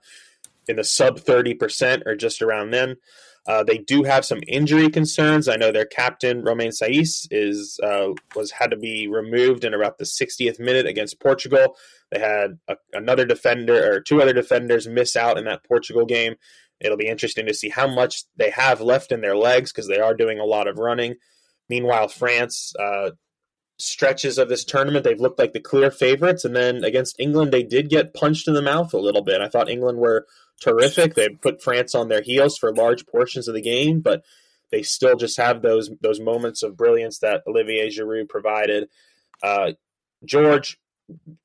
in 0.68 0.76
the 0.76 0.84
sub 0.84 1.18
30% 1.18 2.06
or 2.06 2.14
just 2.14 2.42
around 2.42 2.70
then. 2.70 2.96
Uh, 3.46 3.64
they 3.64 3.78
do 3.78 4.02
have 4.02 4.26
some 4.26 4.40
injury 4.46 4.90
concerns. 4.90 5.48
I 5.48 5.56
know 5.56 5.72
their 5.72 5.86
captain 5.86 6.42
Romain 6.42 6.70
Saiss 6.70 7.26
is 7.30 7.80
uh, 7.82 8.08
was 8.36 8.50
had 8.50 8.70
to 8.72 8.76
be 8.76 9.08
removed 9.08 9.64
in 9.64 9.72
about 9.72 9.96
the 9.96 10.04
60th 10.04 10.60
minute 10.60 10.84
against 10.84 11.18
Portugal. 11.18 11.74
They 12.10 12.18
had 12.18 12.58
a, 12.68 12.76
another 12.92 13.24
defender 13.24 13.90
or 13.90 14.00
two 14.00 14.20
other 14.20 14.34
defenders 14.34 14.86
miss 14.86 15.16
out 15.16 15.38
in 15.38 15.44
that 15.46 15.64
Portugal 15.64 16.04
game. 16.04 16.34
It'll 16.80 16.96
be 16.96 17.08
interesting 17.08 17.46
to 17.46 17.54
see 17.54 17.68
how 17.68 17.86
much 17.86 18.24
they 18.36 18.50
have 18.50 18.80
left 18.80 19.12
in 19.12 19.20
their 19.20 19.36
legs 19.36 19.72
because 19.72 19.88
they 19.88 19.98
are 19.98 20.14
doing 20.14 20.38
a 20.38 20.44
lot 20.44 20.68
of 20.68 20.78
running. 20.78 21.16
Meanwhile, 21.68 22.08
France 22.08 22.72
uh, 22.78 23.10
stretches 23.78 24.38
of 24.38 24.48
this 24.48 24.64
tournament 24.64 25.04
they've 25.04 25.20
looked 25.20 25.38
like 25.38 25.52
the 25.52 25.60
clear 25.60 25.90
favorites, 25.90 26.44
and 26.44 26.54
then 26.54 26.84
against 26.84 27.18
England 27.18 27.52
they 27.52 27.62
did 27.62 27.88
get 27.88 28.14
punched 28.14 28.48
in 28.48 28.54
the 28.54 28.62
mouth 28.62 28.92
a 28.94 28.98
little 28.98 29.22
bit. 29.22 29.40
I 29.40 29.48
thought 29.48 29.68
England 29.68 29.98
were 29.98 30.26
terrific. 30.60 31.14
They 31.14 31.28
put 31.28 31.62
France 31.62 31.94
on 31.94 32.08
their 32.08 32.22
heels 32.22 32.58
for 32.58 32.74
large 32.74 33.06
portions 33.06 33.48
of 33.48 33.54
the 33.54 33.62
game, 33.62 34.00
but 34.00 34.22
they 34.70 34.82
still 34.82 35.16
just 35.16 35.36
have 35.38 35.62
those 35.62 35.90
those 36.00 36.20
moments 36.20 36.62
of 36.62 36.76
brilliance 36.76 37.18
that 37.20 37.42
Olivier 37.46 37.88
Giroud 37.88 38.28
provided. 38.28 38.88
Uh, 39.42 39.72
George, 40.24 40.78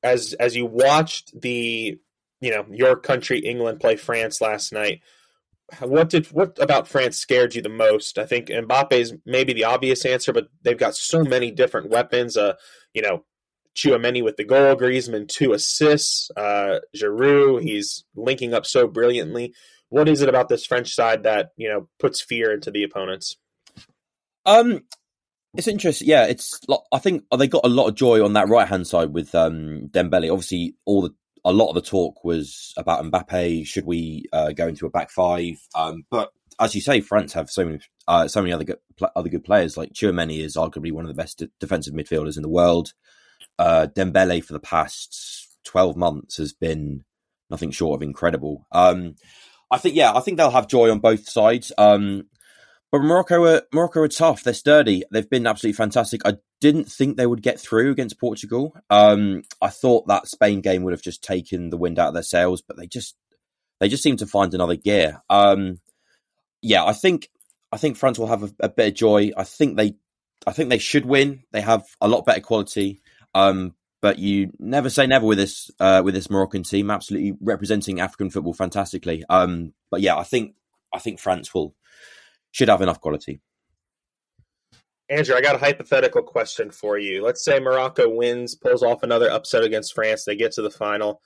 as 0.02 0.34
as 0.34 0.56
you 0.56 0.66
watched 0.66 1.40
the 1.40 1.98
you 2.40 2.50
know 2.50 2.66
your 2.70 2.96
country 2.96 3.38
England 3.38 3.80
play 3.80 3.96
France 3.96 4.40
last 4.40 4.72
night, 4.72 5.00
what 5.80 6.10
did 6.10 6.26
what 6.26 6.58
about 6.60 6.88
France 6.88 7.18
scared 7.18 7.54
you 7.54 7.62
the 7.62 7.68
most? 7.68 8.18
I 8.18 8.26
think 8.26 8.48
Mbappe 8.48 8.92
is 8.92 9.14
maybe 9.24 9.52
the 9.52 9.64
obvious 9.64 10.04
answer, 10.04 10.32
but 10.32 10.48
they've 10.62 10.78
got 10.78 10.94
so 10.94 11.24
many 11.24 11.50
different 11.50 11.90
weapons. 11.90 12.36
Uh, 12.36 12.54
you 12.92 13.02
know, 13.02 13.24
Tchouameni 13.74 14.22
with 14.22 14.36
the 14.36 14.44
goal, 14.44 14.76
Griezmann 14.76 15.28
two 15.28 15.52
assists, 15.52 16.30
uh, 16.36 16.80
Giroud 16.96 17.62
he's 17.62 18.04
linking 18.14 18.54
up 18.54 18.66
so 18.66 18.86
brilliantly. 18.86 19.54
What 19.88 20.08
is 20.08 20.22
it 20.22 20.28
about 20.28 20.48
this 20.48 20.66
French 20.66 20.94
side 20.94 21.22
that 21.22 21.50
you 21.56 21.68
know 21.68 21.88
puts 21.98 22.20
fear 22.20 22.52
into 22.52 22.70
the 22.70 22.84
opponents? 22.84 23.36
Um, 24.46 24.82
it's 25.56 25.68
interesting. 25.68 26.08
Yeah, 26.08 26.26
it's. 26.26 26.60
I 26.92 26.98
think 26.98 27.24
they 27.36 27.48
got 27.48 27.64
a 27.64 27.68
lot 27.68 27.88
of 27.88 27.94
joy 27.94 28.24
on 28.24 28.34
that 28.34 28.48
right 28.48 28.68
hand 28.68 28.86
side 28.86 29.14
with 29.14 29.34
um, 29.34 29.88
Dembele. 29.88 30.32
Obviously, 30.32 30.74
all 30.84 31.02
the 31.02 31.14
a 31.44 31.52
lot 31.52 31.68
of 31.68 31.74
the 31.74 31.82
talk 31.82 32.24
was 32.24 32.72
about 32.76 33.04
Mbappe. 33.04 33.66
Should 33.66 33.86
we 33.86 34.24
uh, 34.32 34.52
go 34.52 34.68
into 34.68 34.86
a 34.86 34.90
back 34.90 35.10
five? 35.10 35.56
Um, 35.74 36.04
but 36.10 36.30
as 36.58 36.74
you 36.74 36.80
say, 36.80 37.00
France 37.00 37.32
have 37.32 37.50
so 37.50 37.64
many, 37.64 37.80
uh, 38.08 38.28
so 38.28 38.40
many 38.40 38.52
other 38.52 38.64
good, 38.64 38.78
other 39.16 39.28
good 39.28 39.44
players. 39.44 39.76
Like 39.76 39.92
Tchouameni 39.92 40.40
is 40.40 40.56
arguably 40.56 40.92
one 40.92 41.04
of 41.04 41.08
the 41.08 41.20
best 41.20 41.42
defensive 41.60 41.94
midfielders 41.94 42.36
in 42.36 42.42
the 42.42 42.48
world 42.48 42.92
uh, 43.58 43.86
Dembele 43.94 44.42
for 44.44 44.52
the 44.52 44.60
past 44.60 45.48
12 45.64 45.96
months 45.96 46.36
has 46.38 46.52
been 46.52 47.04
nothing 47.50 47.70
short 47.70 47.98
of 47.98 48.02
incredible. 48.02 48.66
Um, 48.72 49.16
I 49.70 49.78
think, 49.78 49.96
yeah, 49.96 50.12
I 50.12 50.20
think 50.20 50.36
they'll 50.36 50.50
have 50.50 50.68
joy 50.68 50.90
on 50.90 51.00
both 51.00 51.28
sides. 51.28 51.72
Um, 51.78 52.28
but 52.92 53.00
Morocco 53.00 53.44
are, 53.44 53.62
Morocco 53.72 54.00
are 54.00 54.08
tough. 54.08 54.44
They're 54.44 54.54
sturdy. 54.54 55.04
They've 55.10 55.28
been 55.28 55.46
absolutely 55.46 55.76
fantastic. 55.76 56.20
I 56.24 56.34
didn't 56.64 56.90
think 56.90 57.18
they 57.18 57.26
would 57.26 57.42
get 57.42 57.60
through 57.60 57.90
against 57.90 58.18
Portugal. 58.18 58.74
Um, 58.88 59.42
I 59.60 59.68
thought 59.68 60.06
that 60.06 60.26
Spain 60.26 60.62
game 60.62 60.82
would 60.82 60.94
have 60.94 61.02
just 61.02 61.22
taken 61.22 61.68
the 61.68 61.76
wind 61.76 61.98
out 61.98 62.08
of 62.08 62.14
their 62.14 62.22
sails, 62.22 62.62
but 62.62 62.78
they 62.78 62.86
just 62.86 63.16
they 63.80 63.88
just 63.88 64.02
seem 64.02 64.16
to 64.16 64.26
find 64.26 64.54
another 64.54 64.74
gear. 64.74 65.20
Um, 65.28 65.80
yeah, 66.62 66.82
I 66.82 66.94
think 66.94 67.28
I 67.70 67.76
think 67.76 67.98
France 67.98 68.18
will 68.18 68.28
have 68.28 68.44
a, 68.44 68.50
a 68.60 68.68
bit 68.70 68.88
of 68.88 68.94
joy. 68.94 69.30
I 69.36 69.44
think 69.44 69.76
they 69.76 69.96
I 70.46 70.52
think 70.52 70.70
they 70.70 70.78
should 70.78 71.04
win. 71.04 71.42
They 71.52 71.60
have 71.60 71.84
a 72.00 72.08
lot 72.08 72.24
better 72.24 72.40
quality. 72.40 73.02
Um, 73.34 73.74
but 74.00 74.18
you 74.18 74.50
never 74.58 74.88
say 74.88 75.06
never 75.06 75.26
with 75.26 75.36
this 75.36 75.70
uh, 75.80 76.00
with 76.02 76.14
this 76.14 76.30
Moroccan 76.30 76.62
team, 76.62 76.90
absolutely 76.90 77.34
representing 77.42 78.00
African 78.00 78.30
football 78.30 78.54
fantastically. 78.54 79.22
Um, 79.28 79.74
but 79.90 80.00
yeah, 80.00 80.16
I 80.16 80.22
think 80.22 80.54
I 80.94 80.98
think 80.98 81.20
France 81.20 81.52
will 81.52 81.74
should 82.52 82.70
have 82.70 82.80
enough 82.80 83.02
quality. 83.02 83.42
Andrew, 85.08 85.34
I 85.34 85.42
got 85.42 85.56
a 85.56 85.58
hypothetical 85.58 86.22
question 86.22 86.70
for 86.70 86.98
you. 86.98 87.22
Let's 87.22 87.44
say 87.44 87.60
Morocco 87.60 88.08
wins, 88.08 88.54
pulls 88.54 88.82
off 88.82 89.02
another 89.02 89.30
upset 89.30 89.62
against 89.62 89.94
France, 89.94 90.24
they 90.24 90.36
get 90.36 90.52
to 90.52 90.62
the 90.62 90.70
final 90.70 91.20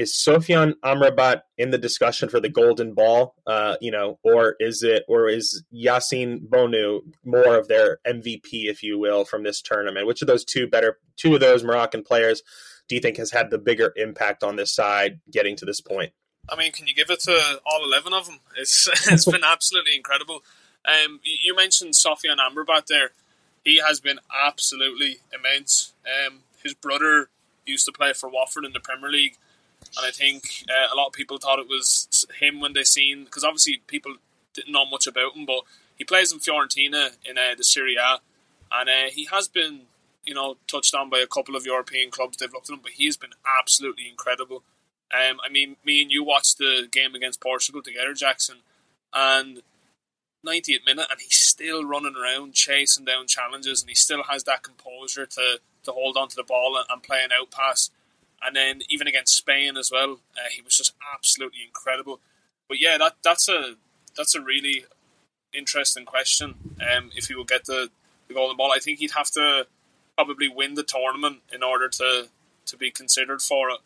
is 0.00 0.14
Sofiane 0.14 0.72
Amrabat 0.82 1.42
in 1.58 1.72
the 1.72 1.76
discussion 1.76 2.30
for 2.30 2.40
the 2.40 2.48
Golden 2.48 2.94
Ball? 2.94 3.34
Uh, 3.46 3.76
you 3.82 3.90
know, 3.90 4.18
or 4.24 4.56
is 4.58 4.82
it, 4.82 5.04
or 5.08 5.28
is 5.28 5.62
Yassine 5.74 6.48
Bounou 6.48 7.00
more 7.22 7.58
of 7.58 7.68
their 7.68 7.98
MVP, 8.06 8.40
if 8.64 8.82
you 8.82 8.98
will, 8.98 9.26
from 9.26 9.42
this 9.42 9.60
tournament? 9.60 10.06
Which 10.06 10.22
of 10.22 10.28
those 10.28 10.42
two 10.42 10.66
better, 10.66 10.98
two 11.16 11.34
of 11.34 11.40
those 11.40 11.62
Moroccan 11.62 12.02
players, 12.02 12.42
do 12.88 12.94
you 12.94 13.00
think 13.02 13.18
has 13.18 13.30
had 13.30 13.50
the 13.50 13.58
bigger 13.58 13.92
impact 13.94 14.42
on 14.42 14.56
this 14.56 14.74
side 14.74 15.20
getting 15.30 15.54
to 15.56 15.66
this 15.66 15.82
point? 15.82 16.12
I 16.48 16.56
mean, 16.56 16.72
can 16.72 16.86
you 16.86 16.94
give 16.94 17.10
it 17.10 17.20
to 17.20 17.60
all 17.66 17.84
eleven 17.84 18.14
of 18.14 18.24
them? 18.24 18.40
It's 18.56 18.88
it's 19.12 19.30
been 19.30 19.44
absolutely 19.44 19.96
incredible. 19.96 20.42
Um, 20.86 21.20
you 21.22 21.54
mentioned 21.54 21.94
Sofiane 21.94 22.38
Amrabat 22.38 22.86
there. 22.86 23.10
He 23.64 23.80
has 23.86 24.00
been 24.00 24.18
absolutely 24.46 25.18
immense. 25.32 25.92
Um, 26.06 26.40
his 26.62 26.74
brother 26.74 27.28
used 27.66 27.84
to 27.86 27.92
play 27.92 28.12
for 28.12 28.28
Watford 28.28 28.64
in 28.64 28.72
the 28.72 28.80
Premier 28.80 29.10
League 29.10 29.36
and 29.96 30.06
I 30.06 30.10
think 30.10 30.64
uh, 30.68 30.92
a 30.92 30.96
lot 30.96 31.08
of 31.08 31.12
people 31.12 31.38
thought 31.38 31.58
it 31.58 31.68
was 31.68 32.26
him 32.38 32.60
when 32.60 32.72
they 32.72 32.84
seen 32.84 33.24
because 33.24 33.44
obviously 33.44 33.82
people 33.86 34.16
didn't 34.54 34.72
know 34.72 34.86
much 34.86 35.06
about 35.06 35.36
him, 35.36 35.46
but 35.46 35.62
he 35.96 36.04
plays 36.04 36.32
in 36.32 36.38
Fiorentina 36.38 37.16
in 37.28 37.38
uh, 37.38 37.54
the 37.56 37.64
Serie 37.64 37.96
A, 37.96 38.18
and 38.72 38.88
uh, 38.88 39.10
he 39.10 39.26
has 39.26 39.48
been 39.48 39.82
you 40.24 40.34
know 40.34 40.56
touched 40.66 40.94
on 40.94 41.10
by 41.10 41.18
a 41.18 41.26
couple 41.26 41.56
of 41.56 41.66
European 41.66 42.10
clubs. 42.10 42.36
They've 42.36 42.52
looked 42.52 42.70
at 42.70 42.74
him, 42.74 42.80
but 42.82 42.92
he 42.92 43.06
has 43.06 43.16
been 43.16 43.30
absolutely 43.58 44.08
incredible. 44.08 44.62
Um, 45.12 45.38
I 45.44 45.50
mean, 45.50 45.76
me 45.84 46.02
and 46.02 46.10
you 46.10 46.22
watched 46.22 46.58
the 46.58 46.86
game 46.90 47.14
against 47.14 47.40
Portugal 47.40 47.82
together, 47.82 48.14
Jackson, 48.14 48.58
and 49.12 49.62
90th 50.46 50.86
minute, 50.86 51.06
and 51.10 51.20
he's 51.20 51.36
still 51.36 51.84
running 51.84 52.14
around 52.16 52.54
chasing 52.54 53.04
down 53.04 53.26
challenges, 53.26 53.82
and 53.82 53.88
he 53.88 53.94
still 53.94 54.22
has 54.24 54.44
that 54.44 54.62
composure 54.62 55.26
to, 55.26 55.60
to 55.84 55.92
hold 55.92 56.16
on 56.16 56.28
to 56.28 56.36
the 56.36 56.44
ball 56.44 56.76
and, 56.76 56.86
and 56.90 57.02
play 57.02 57.22
an 57.22 57.30
out 57.32 57.50
pass. 57.50 57.90
And 58.42 58.56
then 58.56 58.80
even 58.88 59.06
against 59.06 59.36
Spain 59.36 59.76
as 59.76 59.90
well, 59.92 60.20
uh, 60.36 60.48
he 60.50 60.62
was 60.62 60.76
just 60.76 60.94
absolutely 61.14 61.60
incredible. 61.66 62.20
But 62.68 62.80
yeah, 62.80 62.96
that 62.98 63.16
that's 63.22 63.48
a 63.48 63.74
that's 64.16 64.34
a 64.34 64.40
really 64.40 64.84
interesting 65.52 66.04
question. 66.04 66.54
Um, 66.80 67.10
if 67.14 67.26
he 67.26 67.34
will 67.34 67.44
get 67.44 67.66
the, 67.66 67.90
the 68.28 68.34
golden 68.34 68.56
ball, 68.56 68.72
I 68.72 68.78
think 68.78 68.98
he'd 68.98 69.10
have 69.12 69.30
to 69.32 69.66
probably 70.16 70.48
win 70.48 70.74
the 70.74 70.82
tournament 70.82 71.40
in 71.52 71.62
order 71.62 71.88
to 71.88 72.28
to 72.66 72.76
be 72.76 72.90
considered 72.90 73.42
for 73.42 73.70
it. 73.70 73.80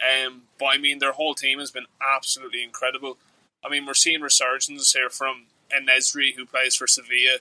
Um, 0.00 0.42
but 0.58 0.66
I 0.66 0.78
mean, 0.78 1.00
their 1.00 1.12
whole 1.12 1.34
team 1.34 1.58
has 1.58 1.70
been 1.70 1.86
absolutely 2.00 2.62
incredible. 2.62 3.18
I 3.64 3.68
mean, 3.68 3.84
we're 3.84 3.94
seeing 3.94 4.20
resurgence 4.20 4.92
here 4.92 5.10
from 5.10 5.46
En-Nesyri, 5.74 6.34
who 6.34 6.46
plays 6.46 6.76
for 6.76 6.86
Sevilla. 6.86 7.38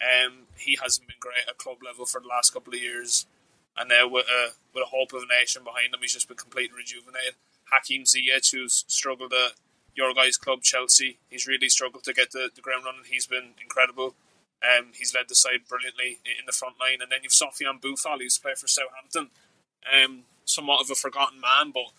Um, 0.00 0.46
he 0.56 0.78
hasn't 0.82 1.08
been 1.08 1.16
great 1.20 1.48
at 1.48 1.58
club 1.58 1.78
level 1.84 2.06
for 2.06 2.20
the 2.20 2.28
last 2.28 2.50
couple 2.50 2.72
of 2.72 2.80
years, 2.80 3.26
and 3.76 3.88
now 3.88 4.06
with 4.08 4.26
a 4.26 4.52
with 4.74 4.84
a 4.84 4.96
hope 4.96 5.12
of 5.12 5.22
a 5.22 5.40
nation 5.40 5.64
behind 5.64 5.92
him, 5.92 6.00
he's 6.00 6.14
just 6.14 6.28
been 6.28 6.36
completely 6.36 6.76
rejuvenated. 6.76 7.34
Hakim 7.72 8.04
Ziyech, 8.04 8.52
who's 8.52 8.84
struggled 8.86 9.32
at 9.32 9.52
your 9.94 10.14
guys' 10.14 10.36
club 10.36 10.62
Chelsea, 10.62 11.18
he's 11.28 11.46
really 11.46 11.68
struggled 11.68 12.04
to 12.04 12.12
get 12.12 12.30
the, 12.30 12.50
the 12.54 12.60
ground 12.60 12.84
running. 12.84 13.02
He's 13.10 13.26
been 13.26 13.54
incredible. 13.60 14.14
Um, 14.62 14.88
he's 14.94 15.14
led 15.14 15.28
the 15.28 15.34
side 15.34 15.68
brilliantly 15.68 16.18
in 16.24 16.46
the 16.46 16.52
front 16.52 16.76
line, 16.80 16.98
and 17.02 17.10
then 17.10 17.20
you've 17.22 17.32
Sofiane 17.32 17.80
Boufal, 17.80 18.20
who's 18.20 18.38
played 18.38 18.58
for 18.58 18.68
Southampton. 18.68 19.30
Um, 19.86 20.22
somewhat 20.44 20.80
of 20.80 20.90
a 20.90 20.94
forgotten 20.94 21.40
man, 21.40 21.70
but 21.72 21.92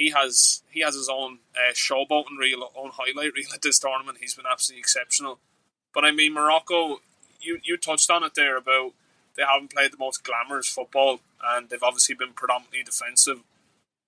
he 0.00 0.08
has 0.08 0.62
he 0.70 0.80
has 0.80 0.94
his 0.94 1.10
own 1.10 1.40
uh, 1.54 1.74
showboating 1.74 2.38
reel, 2.38 2.72
own 2.74 2.90
highlight 2.94 3.34
reel 3.34 3.52
at 3.52 3.60
this 3.60 3.78
tournament. 3.78 4.16
He's 4.18 4.34
been 4.34 4.46
absolutely 4.50 4.80
exceptional. 4.80 5.38
But 5.92 6.06
I 6.06 6.10
mean, 6.10 6.32
Morocco, 6.32 7.00
you 7.38 7.60
you 7.62 7.76
touched 7.76 8.10
on 8.10 8.24
it 8.24 8.32
there 8.34 8.56
about 8.56 8.92
they 9.36 9.42
haven't 9.42 9.74
played 9.74 9.92
the 9.92 9.98
most 9.98 10.24
glamorous 10.24 10.68
football, 10.68 11.20
and 11.44 11.68
they've 11.68 11.82
obviously 11.82 12.14
been 12.14 12.32
predominantly 12.32 12.82
defensive. 12.82 13.40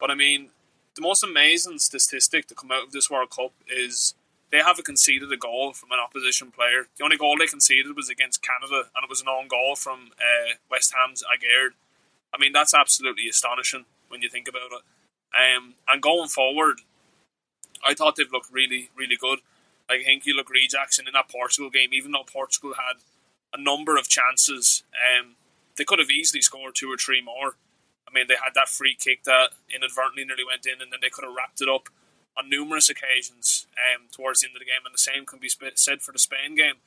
But 0.01 0.11
I 0.11 0.15
mean, 0.15 0.49
the 0.97 1.03
most 1.03 1.23
amazing 1.23 1.79
statistic 1.79 2.47
to 2.47 2.55
come 2.55 2.71
out 2.73 2.87
of 2.87 2.93
this 2.93 3.11
World 3.11 3.29
Cup 3.29 3.53
is 3.69 4.15
they 4.51 4.61
haven't 4.61 4.87
conceded 4.87 5.31
a 5.31 5.37
goal 5.37 5.75
from 5.75 5.93
an 5.93 6.01
opposition 6.03 6.51
player. 6.51 6.87
The 6.97 7.05
only 7.05 7.19
goal 7.19 7.37
they 7.39 7.47
conceded 7.47 7.95
was 7.95 8.09
against 8.09 8.43
Canada, 8.43 8.89
and 8.97 9.05
it 9.05 9.11
was 9.11 9.21
an 9.21 9.29
own 9.29 9.47
goal 9.47 9.77
from 9.77 10.13
uh, 10.19 10.55
West 10.71 10.95
Ham's 10.97 11.23
Aguerd. 11.23 11.73
I 12.33 12.39
mean, 12.39 12.53
that's 12.53 12.73
absolutely 12.73 13.29
astonishing 13.29 13.85
when 14.09 14.23
you 14.23 14.31
think 14.31 14.49
about 14.49 14.73
it. 14.73 14.83
Um, 15.33 15.75
and 15.89 16.03
going 16.03 16.29
forward, 16.29 16.81
I 17.87 17.95
thought 17.95 18.17
they've 18.17 18.31
looked 18.31 18.53
really, 18.53 18.91
really 18.97 19.17
good. 19.17 19.41
Like, 19.89 20.01
I 20.01 20.05
think 20.05 20.27
you 20.27 20.35
look 20.35 20.51
Reed 20.51 20.71
Jackson 20.71 21.07
in 21.07 21.15
that 21.15 21.29
Portugal 21.29 21.71
game, 21.71 21.91
even 21.93 22.13
though 22.13 22.25
Portugal 22.25 22.75
had 22.75 23.03
a 23.53 23.61
number 23.61 23.97
of 23.97 24.09
chances, 24.09 24.83
um, 24.95 25.37
they 25.77 25.85
could 25.85 25.99
have 25.99 26.11
easily 26.11 26.43
scored 26.43 26.75
two 26.75 26.91
or 26.91 26.97
three 26.97 27.21
more. 27.21 27.57
I 28.07 28.15
mean, 28.15 28.27
they 28.29 28.37
had 28.43 28.55
that 28.55 28.69
free 28.69 28.95
kick 28.99 29.25
that 29.25 29.51
inadvertently 29.75 30.25
nearly 30.25 30.45
went 30.45 30.67
in, 30.67 30.81
and 30.83 30.93
then 30.93 31.01
they 31.03 31.09
could 31.09 31.25
have 31.25 31.35
wrapped 31.35 31.61
it 31.61 31.69
up 31.69 31.89
on 32.37 32.49
numerous 32.49 32.89
occasions 32.89 33.67
um, 33.77 34.09
towards 34.13 34.41
the 34.41 34.49
end 34.49 34.57
of 34.57 34.61
the 34.61 34.67
game. 34.67 34.85
And 34.85 34.95
the 34.95 34.99
same 34.99 35.27
can 35.27 35.39
be 35.39 35.51
said 35.75 36.03
for 36.03 36.13
the 36.13 36.19
Spain 36.19 36.55
game. 36.55 36.81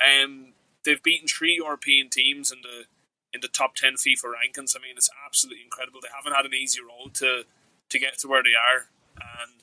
Um, 0.00 0.52
they've 0.84 1.02
beaten 1.02 1.28
three 1.28 1.56
European 1.56 2.08
teams 2.08 2.50
in 2.50 2.60
the 2.62 2.84
in 3.32 3.40
the 3.40 3.48
top 3.48 3.74
10 3.74 3.94
FIFA 3.94 4.36
rankings. 4.36 4.76
I 4.76 4.82
mean, 4.82 4.94
it's 4.96 5.08
absolutely 5.24 5.64
incredible. 5.64 6.00
They 6.02 6.12
haven't 6.14 6.36
had 6.36 6.44
an 6.44 6.52
easy 6.52 6.80
road 6.82 7.14
to, 7.14 7.44
to 7.92 7.98
get 7.98 8.18
to 8.18 8.28
where 8.28 8.42
they 8.42 8.56
are. 8.56 8.88
And 9.20 9.62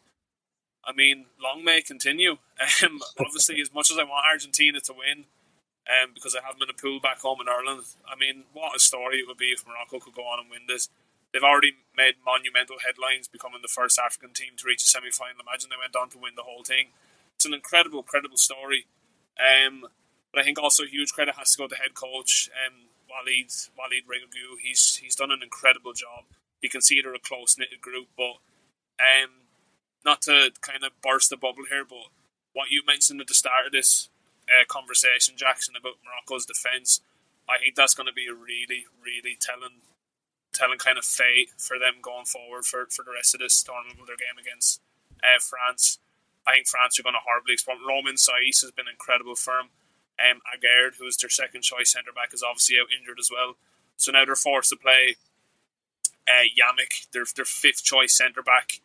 I 0.86 0.94
mean, 0.94 1.26
long 1.42 1.64
may 1.64 1.82
continue. 1.82 2.38
Um, 2.84 3.00
obviously, 3.18 3.60
as 3.62 3.74
much 3.74 3.90
as 3.90 3.98
I 3.98 4.04
want 4.04 4.28
Argentina 4.28 4.80
to 4.84 4.94
win, 4.94 5.32
um, 5.88 6.12
because 6.14 6.36
I 6.36 6.44
have 6.44 6.60
them 6.60 6.68
in 6.68 6.76
a 6.76 6.78
pool 6.78 7.00
back 7.00 7.24
home 7.24 7.40
in 7.40 7.48
Ireland, 7.48 7.88
I 8.04 8.20
mean, 8.20 8.44
what 8.52 8.76
a 8.76 8.80
story 8.80 9.24
it 9.24 9.28
would 9.28 9.40
be 9.40 9.56
if 9.56 9.64
Morocco 9.66 10.04
could 10.04 10.14
go 10.14 10.28
on 10.28 10.44
and 10.44 10.52
win 10.52 10.68
this. 10.68 10.92
They've 11.32 11.44
already 11.44 11.80
made 11.96 12.20
monumental 12.20 12.84
headlines, 12.84 13.32
becoming 13.32 13.64
the 13.64 13.72
first 13.72 13.98
African 13.98 14.36
team 14.36 14.60
to 14.60 14.68
reach 14.68 14.84
a 14.84 14.92
semi 14.92 15.12
final. 15.12 15.40
Imagine 15.40 15.72
they 15.72 15.80
went 15.80 15.96
on 15.96 16.12
to 16.12 16.20
win 16.20 16.36
the 16.36 16.44
whole 16.44 16.64
thing. 16.64 16.92
It's 17.36 17.48
an 17.48 17.54
incredible, 17.56 18.00
incredible 18.00 18.38
story. 18.38 18.86
Um, 19.40 19.88
but 20.32 20.42
I 20.42 20.44
think 20.44 20.60
also 20.60 20.84
huge 20.84 21.14
credit 21.14 21.36
has 21.40 21.52
to 21.56 21.58
go 21.58 21.68
to 21.68 21.80
head 21.80 21.96
coach. 21.96 22.52
Um, 22.54 22.92
Walid 23.08 23.50
Walid 23.78 24.04
Regragui, 24.04 24.60
he's 24.62 25.00
he's 25.02 25.16
done 25.16 25.32
an 25.32 25.42
incredible 25.42 25.94
job. 25.94 26.28
You 26.62 26.70
can 26.70 26.82
see 26.82 27.02
they're 27.02 27.14
a 27.14 27.20
close 27.20 27.58
knit 27.58 27.82
group, 27.82 28.08
but 28.18 28.38
um, 29.00 29.48
not 30.06 30.22
to 30.24 30.52
kind 30.62 30.84
of 30.84 30.92
burst 31.02 31.30
the 31.30 31.38
bubble 31.38 31.64
here, 31.70 31.86
but 31.88 32.12
what 32.54 32.70
you 32.70 32.84
mentioned 32.86 33.22
at 33.22 33.28
the 33.28 33.34
start 33.34 33.68
of 33.68 33.72
this 33.72 34.10
uh, 34.50 34.66
conversation, 34.68 35.38
Jackson, 35.38 35.76
about 35.80 36.02
Morocco's 36.04 36.46
defence, 36.46 37.02
I 37.48 37.60
think 37.60 37.76
that's 37.76 37.94
going 37.94 38.08
to 38.08 38.14
be 38.14 38.28
a 38.28 38.34
really, 38.34 38.86
really 39.02 39.38
telling, 39.40 39.82
telling 40.54 40.78
kind 40.78 40.98
of 40.98 41.06
fate 41.06 41.50
for 41.58 41.80
them 41.80 42.02
going 42.02 42.26
forward 42.26 42.66
for, 42.66 42.86
for 42.90 43.04
the 43.04 43.14
rest 43.14 43.34
of 43.34 43.40
this 43.40 43.62
tournament 43.64 44.00
with 44.00 44.08
their 44.08 44.20
game 44.20 44.38
against 44.40 44.82
uh, 45.24 45.40
France. 45.40 46.00
I 46.48 46.60
think 46.60 46.68
France 46.68 47.00
are 47.00 47.04
going 47.04 47.14
to 47.14 47.26
horribly 47.26 47.54
exploit. 47.54 47.78
Romain 47.86 48.16
Saïss 48.16 48.62
has 48.62 48.72
been 48.72 48.90
incredible 48.90 49.36
for 49.36 49.54
them. 49.62 49.70
Um, 50.20 50.42
Aguerd, 50.52 50.98
who 50.98 51.08
is 51.08 51.16
their 51.18 51.30
second 51.30 51.62
choice 51.62 51.94
centre 51.94 52.12
back, 52.12 52.34
is 52.34 52.44
obviously 52.44 52.76
out 52.82 52.92
injured 52.92 53.20
as 53.20 53.30
well. 53.32 53.56
So 53.96 54.12
now 54.12 54.26
they're 54.26 54.36
forced 54.36 54.70
to 54.72 54.76
play 54.76 55.16
uh, 56.30 56.46
Yamiq, 56.46 57.10
their 57.12 57.26
their 57.36 57.46
fifth 57.46 57.84
choice 57.84 58.16
centre 58.16 58.44
back, 58.44 58.80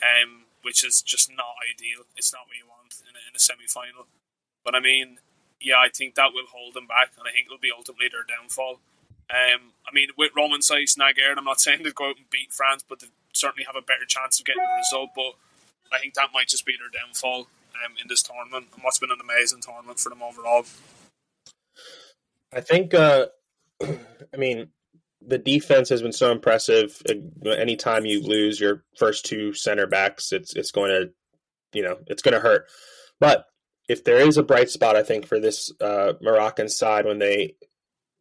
um, 0.00 0.44
which 0.62 0.84
is 0.84 1.02
just 1.02 1.30
not 1.30 1.60
ideal. 1.60 2.04
It's 2.16 2.32
not 2.32 2.48
what 2.48 2.56
you 2.56 2.66
want 2.66 2.94
in 3.04 3.14
a, 3.14 3.22
in 3.28 3.36
a 3.36 3.38
semi 3.38 3.66
final. 3.68 4.06
But 4.64 4.74
I 4.74 4.80
mean, 4.80 5.18
yeah, 5.60 5.76
I 5.76 5.88
think 5.88 6.14
that 6.14 6.32
will 6.32 6.46
hold 6.50 6.74
them 6.74 6.86
back, 6.86 7.12
and 7.18 7.28
I 7.28 7.32
think 7.32 7.46
it'll 7.46 7.58
be 7.58 7.72
ultimately 7.76 8.08
their 8.10 8.24
downfall. 8.24 8.80
Um, 9.28 9.74
I 9.86 9.92
mean, 9.92 10.08
with 10.16 10.32
Romain 10.36 10.60
Saïss 10.60 10.96
and 10.96 11.04
Aguerd, 11.04 11.36
I'm 11.36 11.44
not 11.44 11.60
saying 11.64 11.82
they 11.82 11.92
go 11.92 12.10
out 12.10 12.16
and 12.16 12.30
beat 12.30 12.52
France, 12.52 12.84
but 12.88 13.00
they 13.00 13.08
certainly 13.32 13.64
have 13.64 13.76
a 13.76 13.84
better 13.84 14.06
chance 14.06 14.40
of 14.40 14.46
getting 14.46 14.62
a 14.62 14.78
result. 14.78 15.10
But 15.14 15.34
I 15.92 15.98
think 15.98 16.14
that 16.14 16.30
might 16.32 16.48
just 16.48 16.64
be 16.64 16.74
their 16.78 16.88
downfall 16.88 17.48
um, 17.84 17.92
in 18.00 18.08
this 18.08 18.22
tournament 18.22 18.68
and 18.74 18.82
what's 18.82 18.98
been 18.98 19.10
an 19.10 19.20
amazing 19.22 19.60
tournament 19.60 19.98
for 19.98 20.08
them 20.08 20.22
overall. 20.22 20.64
I 22.52 22.60
think, 22.60 22.94
uh, 22.94 23.26
I 23.82 24.36
mean, 24.36 24.68
the 25.26 25.38
defense 25.38 25.88
has 25.88 26.02
been 26.02 26.12
so 26.12 26.30
impressive. 26.30 27.02
Anytime 27.44 28.06
you 28.06 28.22
lose 28.22 28.60
your 28.60 28.84
first 28.96 29.26
two 29.26 29.52
center 29.52 29.86
backs, 29.86 30.32
it's 30.32 30.54
it's 30.54 30.70
going 30.70 30.90
to, 30.90 31.10
you 31.72 31.82
know, 31.82 31.98
it's 32.06 32.22
going 32.22 32.34
to 32.34 32.40
hurt. 32.40 32.66
But 33.18 33.46
if 33.88 34.04
there 34.04 34.18
is 34.18 34.36
a 34.36 34.42
bright 34.42 34.70
spot, 34.70 34.96
I 34.96 35.02
think 35.02 35.26
for 35.26 35.40
this 35.40 35.72
uh, 35.80 36.14
Moroccan 36.20 36.68
side 36.68 37.06
when 37.06 37.18
they 37.18 37.56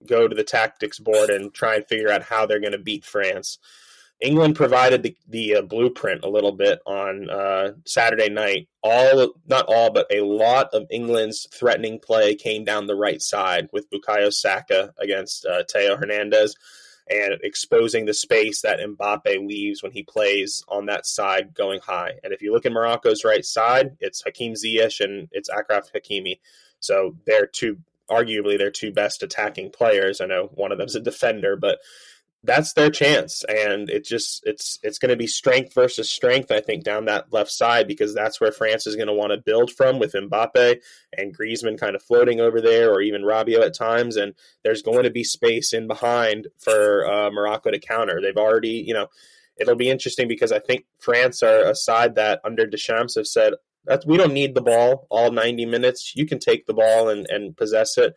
go 0.05 0.27
to 0.27 0.35
the 0.35 0.43
tactics 0.43 0.99
board 0.99 1.29
and 1.29 1.53
try 1.53 1.75
and 1.75 1.87
figure 1.87 2.09
out 2.09 2.23
how 2.23 2.45
they're 2.45 2.59
going 2.59 2.71
to 2.73 2.77
beat 2.77 3.05
France, 3.05 3.57
England 4.21 4.55
provided 4.55 5.03
the, 5.03 5.15
the 5.27 5.55
uh, 5.55 5.61
blueprint 5.61 6.23
a 6.23 6.29
little 6.29 6.51
bit 6.51 6.79
on 6.85 7.29
uh, 7.29 7.71
Saturday 7.85 8.29
night. 8.29 8.67
All, 8.83 9.33
not 9.47 9.65
all, 9.67 9.91
but 9.91 10.07
a 10.11 10.21
lot 10.21 10.69
of 10.73 10.87
England's 10.91 11.47
threatening 11.53 11.99
play 11.99 12.35
came 12.35 12.63
down 12.63 12.87
the 12.87 12.95
right 12.95 13.21
side 13.21 13.69
with 13.73 13.89
Bukayo 13.89 14.31
Saka 14.31 14.93
against 14.99 15.45
uh, 15.45 15.63
Theo 15.71 15.97
Hernandez 15.97 16.55
and 17.09 17.35
exposing 17.43 18.05
the 18.05 18.13
space 18.13 18.61
that 18.61 18.79
Mbappe 18.79 19.47
leaves 19.47 19.83
when 19.83 19.91
he 19.91 20.03
plays 20.03 20.63
on 20.67 20.87
that 20.87 21.05
side 21.05 21.53
going 21.53 21.79
high. 21.81 22.13
And 22.23 22.33
if 22.33 22.41
you 22.41 22.51
look 22.51 22.65
at 22.65 22.71
Morocco's 22.71 23.23
right 23.23 23.45
side, 23.45 23.97
it's 23.99 24.23
Hakim 24.23 24.53
Ziyech 24.53 25.01
and 25.01 25.27
it's 25.31 25.49
Achraf 25.49 25.91
Hakimi. 25.93 26.39
So 26.79 27.15
they're 27.25 27.45
two, 27.47 27.77
arguably, 28.09 28.57
their 28.57 28.71
two 28.71 28.91
best 28.91 29.21
attacking 29.21 29.71
players. 29.71 30.19
I 30.19 30.25
know 30.25 30.49
one 30.53 30.71
of 30.71 30.77
them's 30.77 30.95
a 30.95 30.99
defender, 30.99 31.55
but 31.55 31.79
that's 32.45 32.73
their 32.73 32.89
chance. 32.89 33.43
And 33.47 33.89
it 33.89 34.05
just 34.05 34.41
it's 34.45 34.79
it's 34.83 34.97
going 34.97 35.09
to 35.09 35.15
be 35.15 35.27
strength 35.27 35.73
versus 35.73 36.09
strength 36.09 36.51
i 36.51 36.59
think 36.59 36.83
down 36.83 37.05
that 37.05 37.31
left 37.31 37.51
side 37.51 37.87
because 37.87 38.13
that's 38.13 38.39
where 38.39 38.51
france 38.51 38.87
is 38.87 38.95
going 38.95 39.07
to 39.07 39.13
want 39.13 39.31
to 39.31 39.37
build 39.37 39.71
from 39.71 39.99
with 39.99 40.13
mbappe 40.13 40.79
and 41.17 41.37
griezmann 41.37 41.79
kind 41.79 41.95
of 41.95 42.03
floating 42.03 42.39
over 42.39 42.61
there 42.61 42.91
or 42.91 43.01
even 43.01 43.23
rabiot 43.23 43.65
at 43.65 43.75
times. 43.75 44.15
And 44.15 44.33
there's 44.63 44.81
going 44.81 45.03
to 45.03 45.09
be 45.09 45.23
space 45.23 45.73
in 45.73 45.87
behind 45.87 46.47
for 46.59 47.05
uh, 47.05 47.31
morocco 47.31 47.71
to 47.71 47.79
counter. 47.79 48.19
They've 48.21 48.35
already 48.37 48.83
you 48.85 48.93
know 48.93 49.07
it'll 49.57 49.75
be 49.75 49.89
interesting 49.89 50.27
because 50.27 50.51
i 50.51 50.59
think 50.59 50.83
france 50.99 51.41
are 51.41 51.63
a 51.63 51.73
side 51.73 52.15
that 52.15 52.41
under 52.43 52.65
deschamps 52.65 53.15
have 53.15 53.25
said 53.25 53.53
that 53.85 54.03
we 54.05 54.17
don't 54.17 54.33
need 54.33 54.55
the 54.55 54.61
ball 54.61 55.07
all 55.09 55.31
90 55.31 55.65
minutes. 55.65 56.13
You 56.15 56.25
can 56.25 56.39
take 56.39 56.65
the 56.65 56.73
ball 56.73 57.09
and, 57.09 57.27
and 57.29 57.55
possess 57.55 57.97
it 57.97 58.15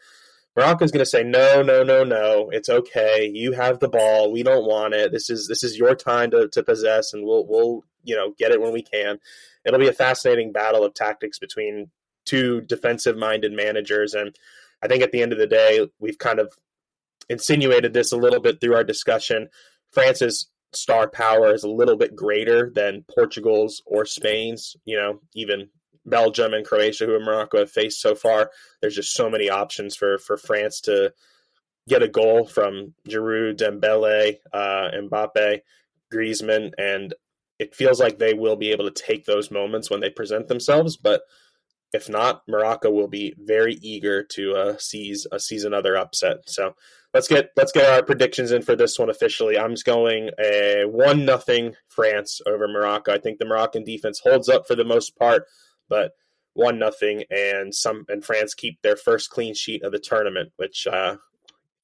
Morocco's 0.58 0.90
going 0.90 1.04
to 1.04 1.06
say 1.08 1.22
no, 1.22 1.62
no, 1.62 1.84
no, 1.84 2.02
no. 2.02 2.50
It's 2.50 2.68
okay. 2.68 3.30
You 3.32 3.52
have 3.52 3.78
the 3.78 3.88
ball. 3.88 4.32
We 4.32 4.42
don't 4.42 4.66
want 4.66 4.92
it. 4.92 5.12
This 5.12 5.30
is 5.30 5.46
this 5.46 5.62
is 5.62 5.78
your 5.78 5.94
time 5.94 6.32
to, 6.32 6.48
to 6.48 6.64
possess, 6.64 7.12
and 7.12 7.24
we'll 7.24 7.46
we'll 7.46 7.84
you 8.02 8.16
know 8.16 8.34
get 8.36 8.50
it 8.50 8.60
when 8.60 8.72
we 8.72 8.82
can. 8.82 9.20
It'll 9.64 9.78
be 9.78 9.86
a 9.86 9.92
fascinating 9.92 10.50
battle 10.50 10.84
of 10.84 10.94
tactics 10.94 11.38
between 11.38 11.90
two 12.26 12.62
defensive 12.62 13.16
minded 13.16 13.52
managers, 13.52 14.14
and 14.14 14.34
I 14.82 14.88
think 14.88 15.04
at 15.04 15.12
the 15.12 15.22
end 15.22 15.32
of 15.32 15.38
the 15.38 15.46
day, 15.46 15.88
we've 16.00 16.18
kind 16.18 16.40
of 16.40 16.52
insinuated 17.28 17.92
this 17.92 18.10
a 18.10 18.16
little 18.16 18.40
bit 18.40 18.60
through 18.60 18.74
our 18.74 18.82
discussion. 18.82 19.50
France's 19.92 20.50
star 20.72 21.08
power 21.08 21.54
is 21.54 21.62
a 21.62 21.70
little 21.70 21.96
bit 21.96 22.16
greater 22.16 22.72
than 22.74 23.04
Portugal's 23.14 23.80
or 23.86 24.04
Spain's. 24.04 24.74
You 24.84 24.96
know, 24.96 25.20
even 25.36 25.68
Belgium 26.08 26.54
and 26.54 26.64
Croatia, 26.64 27.06
who 27.06 27.18
Morocco 27.20 27.58
have 27.58 27.70
faced 27.70 28.00
so 28.00 28.14
far. 28.14 28.50
There's 28.80 28.94
just 28.94 29.14
so 29.14 29.30
many 29.30 29.50
options 29.50 29.96
for 29.96 30.18
for 30.18 30.36
France 30.36 30.80
to 30.82 31.12
get 31.88 32.02
a 32.02 32.08
goal 32.08 32.46
from 32.46 32.94
Giroud, 33.08 33.56
Dembele, 33.56 34.36
uh, 34.52 34.90
Mbappe, 34.94 35.60
Griezmann, 36.12 36.72
and 36.78 37.14
it 37.58 37.74
feels 37.74 37.98
like 37.98 38.18
they 38.18 38.34
will 38.34 38.56
be 38.56 38.70
able 38.70 38.90
to 38.90 39.02
take 39.02 39.24
those 39.24 39.50
moments 39.50 39.90
when 39.90 40.00
they 40.00 40.10
present 40.10 40.48
themselves. 40.48 40.96
But 40.96 41.22
if 41.92 42.08
not, 42.08 42.42
Morocco 42.46 42.90
will 42.90 43.08
be 43.08 43.34
very 43.38 43.74
eager 43.80 44.22
to 44.22 44.54
uh, 44.54 44.76
seize 44.78 45.26
uh, 45.32 45.38
seize 45.38 45.64
another 45.64 45.96
upset. 45.96 46.48
So 46.48 46.74
let's 47.14 47.28
get 47.28 47.50
let's 47.56 47.72
get 47.72 47.90
our 47.90 48.02
predictions 48.02 48.52
in 48.52 48.62
for 48.62 48.76
this 48.76 48.98
one 48.98 49.10
officially. 49.10 49.58
I'm 49.58 49.74
going 49.84 50.30
a 50.38 50.84
one 50.84 51.24
nothing 51.24 51.74
France 51.88 52.40
over 52.46 52.68
Morocco. 52.68 53.12
I 53.12 53.18
think 53.18 53.38
the 53.38 53.46
Moroccan 53.46 53.84
defense 53.84 54.20
holds 54.22 54.48
up 54.48 54.66
for 54.66 54.74
the 54.74 54.84
most 54.84 55.16
part, 55.16 55.46
but 55.88 56.12
one 56.54 56.78
nothing 56.78 57.24
and 57.30 57.74
some 57.74 58.04
and 58.08 58.24
France 58.24 58.54
keep 58.54 58.82
their 58.82 58.96
first 58.96 59.30
clean 59.30 59.54
sheet 59.54 59.82
of 59.82 59.92
the 59.92 59.98
tournament, 59.98 60.52
which 60.56 60.86
uh, 60.86 61.16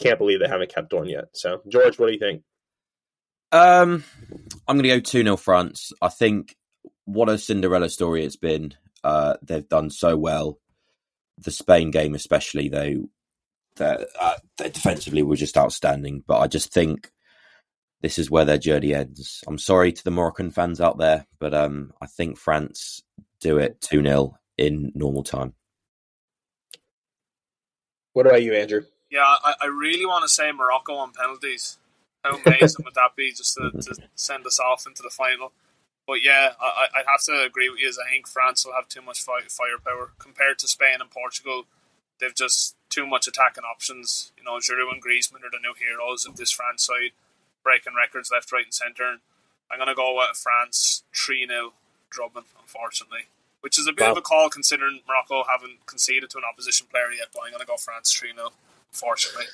can't 0.00 0.18
believe 0.18 0.40
they 0.40 0.48
haven't 0.48 0.74
kept 0.74 0.92
one 0.92 1.08
yet. 1.08 1.26
So 1.32 1.62
George, 1.68 1.98
what 1.98 2.06
do 2.08 2.12
you 2.12 2.18
think? 2.18 2.42
Um, 3.52 4.02
I'm 4.66 4.76
going 4.76 4.82
to 4.82 4.88
go 4.88 5.00
2 5.00 5.22
0 5.22 5.36
France. 5.36 5.92
I 6.02 6.08
think 6.08 6.56
what 7.04 7.28
a 7.28 7.38
Cinderella 7.38 7.88
story 7.88 8.24
it's 8.24 8.36
been. 8.36 8.74
Uh, 9.04 9.34
they've 9.42 9.68
done 9.68 9.90
so 9.90 10.16
well. 10.16 10.58
The 11.38 11.52
Spain 11.52 11.90
game, 11.90 12.14
especially, 12.14 12.68
though, 12.68 13.08
that 13.76 14.08
uh, 14.18 14.34
they 14.58 14.70
defensively 14.70 15.22
were 15.22 15.36
just 15.36 15.56
outstanding. 15.56 16.24
But 16.26 16.40
I 16.40 16.48
just 16.48 16.72
think 16.72 17.12
this 18.02 18.18
is 18.18 18.30
where 18.30 18.44
their 18.44 18.58
journey 18.58 18.92
ends. 18.92 19.44
I'm 19.46 19.58
sorry 19.58 19.92
to 19.92 20.04
the 20.04 20.10
Moroccan 20.10 20.50
fans 20.50 20.80
out 20.80 20.98
there, 20.98 21.26
but 21.38 21.54
um, 21.54 21.92
I 22.00 22.06
think 22.06 22.38
France 22.38 23.02
do 23.44 23.58
it 23.58 23.80
2 23.82 24.02
0 24.02 24.38
in 24.56 24.90
normal 24.94 25.22
time. 25.22 25.52
What 28.14 28.26
about 28.26 28.42
you, 28.42 28.54
Andrew? 28.54 28.82
Yeah, 29.10 29.22
I, 29.22 29.54
I 29.62 29.66
really 29.66 30.06
want 30.06 30.22
to 30.22 30.28
say 30.28 30.50
Morocco 30.50 30.94
on 30.94 31.12
penalties. 31.12 31.78
How 32.24 32.38
amazing 32.38 32.84
would 32.84 32.94
that 32.94 33.14
be 33.16 33.32
just 33.32 33.54
to, 33.54 33.70
to 33.70 34.02
send 34.14 34.46
us 34.46 34.58
off 34.58 34.86
into 34.86 35.02
the 35.02 35.10
final? 35.10 35.52
But 36.06 36.22
yeah, 36.22 36.52
I, 36.60 36.86
I'd 36.96 37.06
have 37.06 37.22
to 37.24 37.44
agree 37.46 37.68
with 37.68 37.80
you. 37.80 37.88
As 37.88 37.98
I 37.98 38.10
think 38.10 38.26
France 38.26 38.64
will 38.64 38.72
have 38.72 38.88
too 38.88 39.02
much 39.02 39.20
fire, 39.20 39.42
firepower 39.48 40.12
compared 40.18 40.58
to 40.60 40.68
Spain 40.68 41.00
and 41.00 41.10
Portugal. 41.10 41.64
They've 42.20 42.34
just 42.34 42.76
too 42.88 43.06
much 43.06 43.26
attacking 43.28 43.64
options. 43.64 44.32
You 44.38 44.44
know, 44.44 44.56
Giroud 44.56 44.92
and 44.92 45.02
Griezmann 45.02 45.44
are 45.44 45.52
the 45.52 45.60
new 45.60 45.74
heroes 45.76 46.24
of 46.24 46.36
this 46.36 46.50
France 46.50 46.86
side, 46.86 47.12
breaking 47.62 47.94
records 47.94 48.30
left, 48.32 48.52
right, 48.52 48.64
and 48.64 48.72
centre. 48.72 49.16
I'm 49.70 49.78
going 49.78 49.88
to 49.88 49.94
go 49.94 50.16
with 50.16 50.36
France 50.36 51.02
3 51.14 51.46
0 51.46 51.72
drubbing, 52.14 52.44
unfortunately. 52.60 53.26
Which 53.60 53.78
is 53.78 53.86
a 53.86 53.92
bit 53.92 54.04
wow. 54.04 54.12
of 54.12 54.18
a 54.18 54.20
call 54.20 54.50
considering 54.50 55.00
Morocco 55.08 55.42
haven't 55.50 55.86
conceded 55.86 56.28
to 56.30 56.38
an 56.38 56.44
opposition 56.50 56.86
player 56.90 57.10
yet, 57.16 57.28
but 57.32 57.44
I'm 57.44 57.50
going 57.50 57.62
to 57.62 57.66
go 57.66 57.76
France 57.76 58.12
3 58.12 58.34
0, 58.36 58.50
unfortunately. 58.92 59.46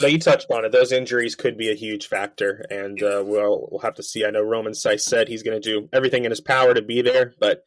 So 0.00 0.06
you 0.06 0.18
touched 0.18 0.50
on 0.50 0.64
it. 0.64 0.72
Those 0.72 0.92
injuries 0.92 1.36
could 1.36 1.56
be 1.56 1.70
a 1.70 1.74
huge 1.74 2.06
factor, 2.06 2.64
and 2.70 3.00
uh, 3.02 3.22
we'll 3.24 3.68
we'll 3.70 3.80
have 3.80 3.94
to 3.96 4.02
see. 4.02 4.24
I 4.24 4.30
know 4.30 4.42
Romain 4.42 4.72
Saïss 4.72 5.02
said 5.02 5.28
he's 5.28 5.42
going 5.42 5.60
to 5.60 5.68
do 5.68 5.88
everything 5.92 6.24
in 6.24 6.30
his 6.30 6.40
power 6.40 6.74
to 6.74 6.82
be 6.82 7.02
there, 7.02 7.34
but 7.38 7.64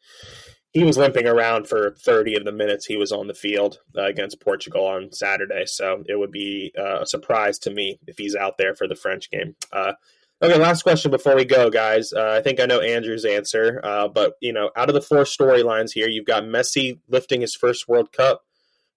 he 0.72 0.84
was 0.84 0.98
limping 0.98 1.26
around 1.26 1.66
for 1.66 1.96
30 2.04 2.36
of 2.36 2.44
the 2.44 2.52
minutes 2.52 2.84
he 2.84 2.96
was 2.96 3.12
on 3.12 3.26
the 3.26 3.34
field 3.34 3.78
uh, 3.96 4.04
against 4.04 4.40
Portugal 4.40 4.86
on 4.86 5.10
Saturday. 5.12 5.64
So 5.66 6.04
it 6.06 6.16
would 6.16 6.30
be 6.30 6.72
uh, 6.78 7.00
a 7.00 7.06
surprise 7.06 7.58
to 7.60 7.70
me 7.70 7.98
if 8.06 8.18
he's 8.18 8.36
out 8.36 8.58
there 8.58 8.74
for 8.74 8.86
the 8.86 8.94
French 8.94 9.30
game. 9.30 9.56
Uh, 9.72 9.94
okay, 10.42 10.58
last 10.58 10.82
question 10.82 11.10
before 11.10 11.36
we 11.36 11.44
go, 11.44 11.70
guys. 11.70 12.12
Uh, 12.12 12.34
I 12.38 12.42
think 12.42 12.60
I 12.60 12.66
know 12.66 12.80
Andrew's 12.80 13.24
answer, 13.24 13.80
uh, 13.82 14.08
but 14.08 14.34
you 14.40 14.52
know, 14.52 14.70
out 14.76 14.88
of 14.88 14.94
the 14.94 15.02
four 15.02 15.22
storylines 15.22 15.92
here, 15.92 16.08
you've 16.08 16.26
got 16.26 16.44
Messi 16.44 17.00
lifting 17.08 17.40
his 17.40 17.54
first 17.54 17.88
World 17.88 18.12
Cup. 18.12 18.42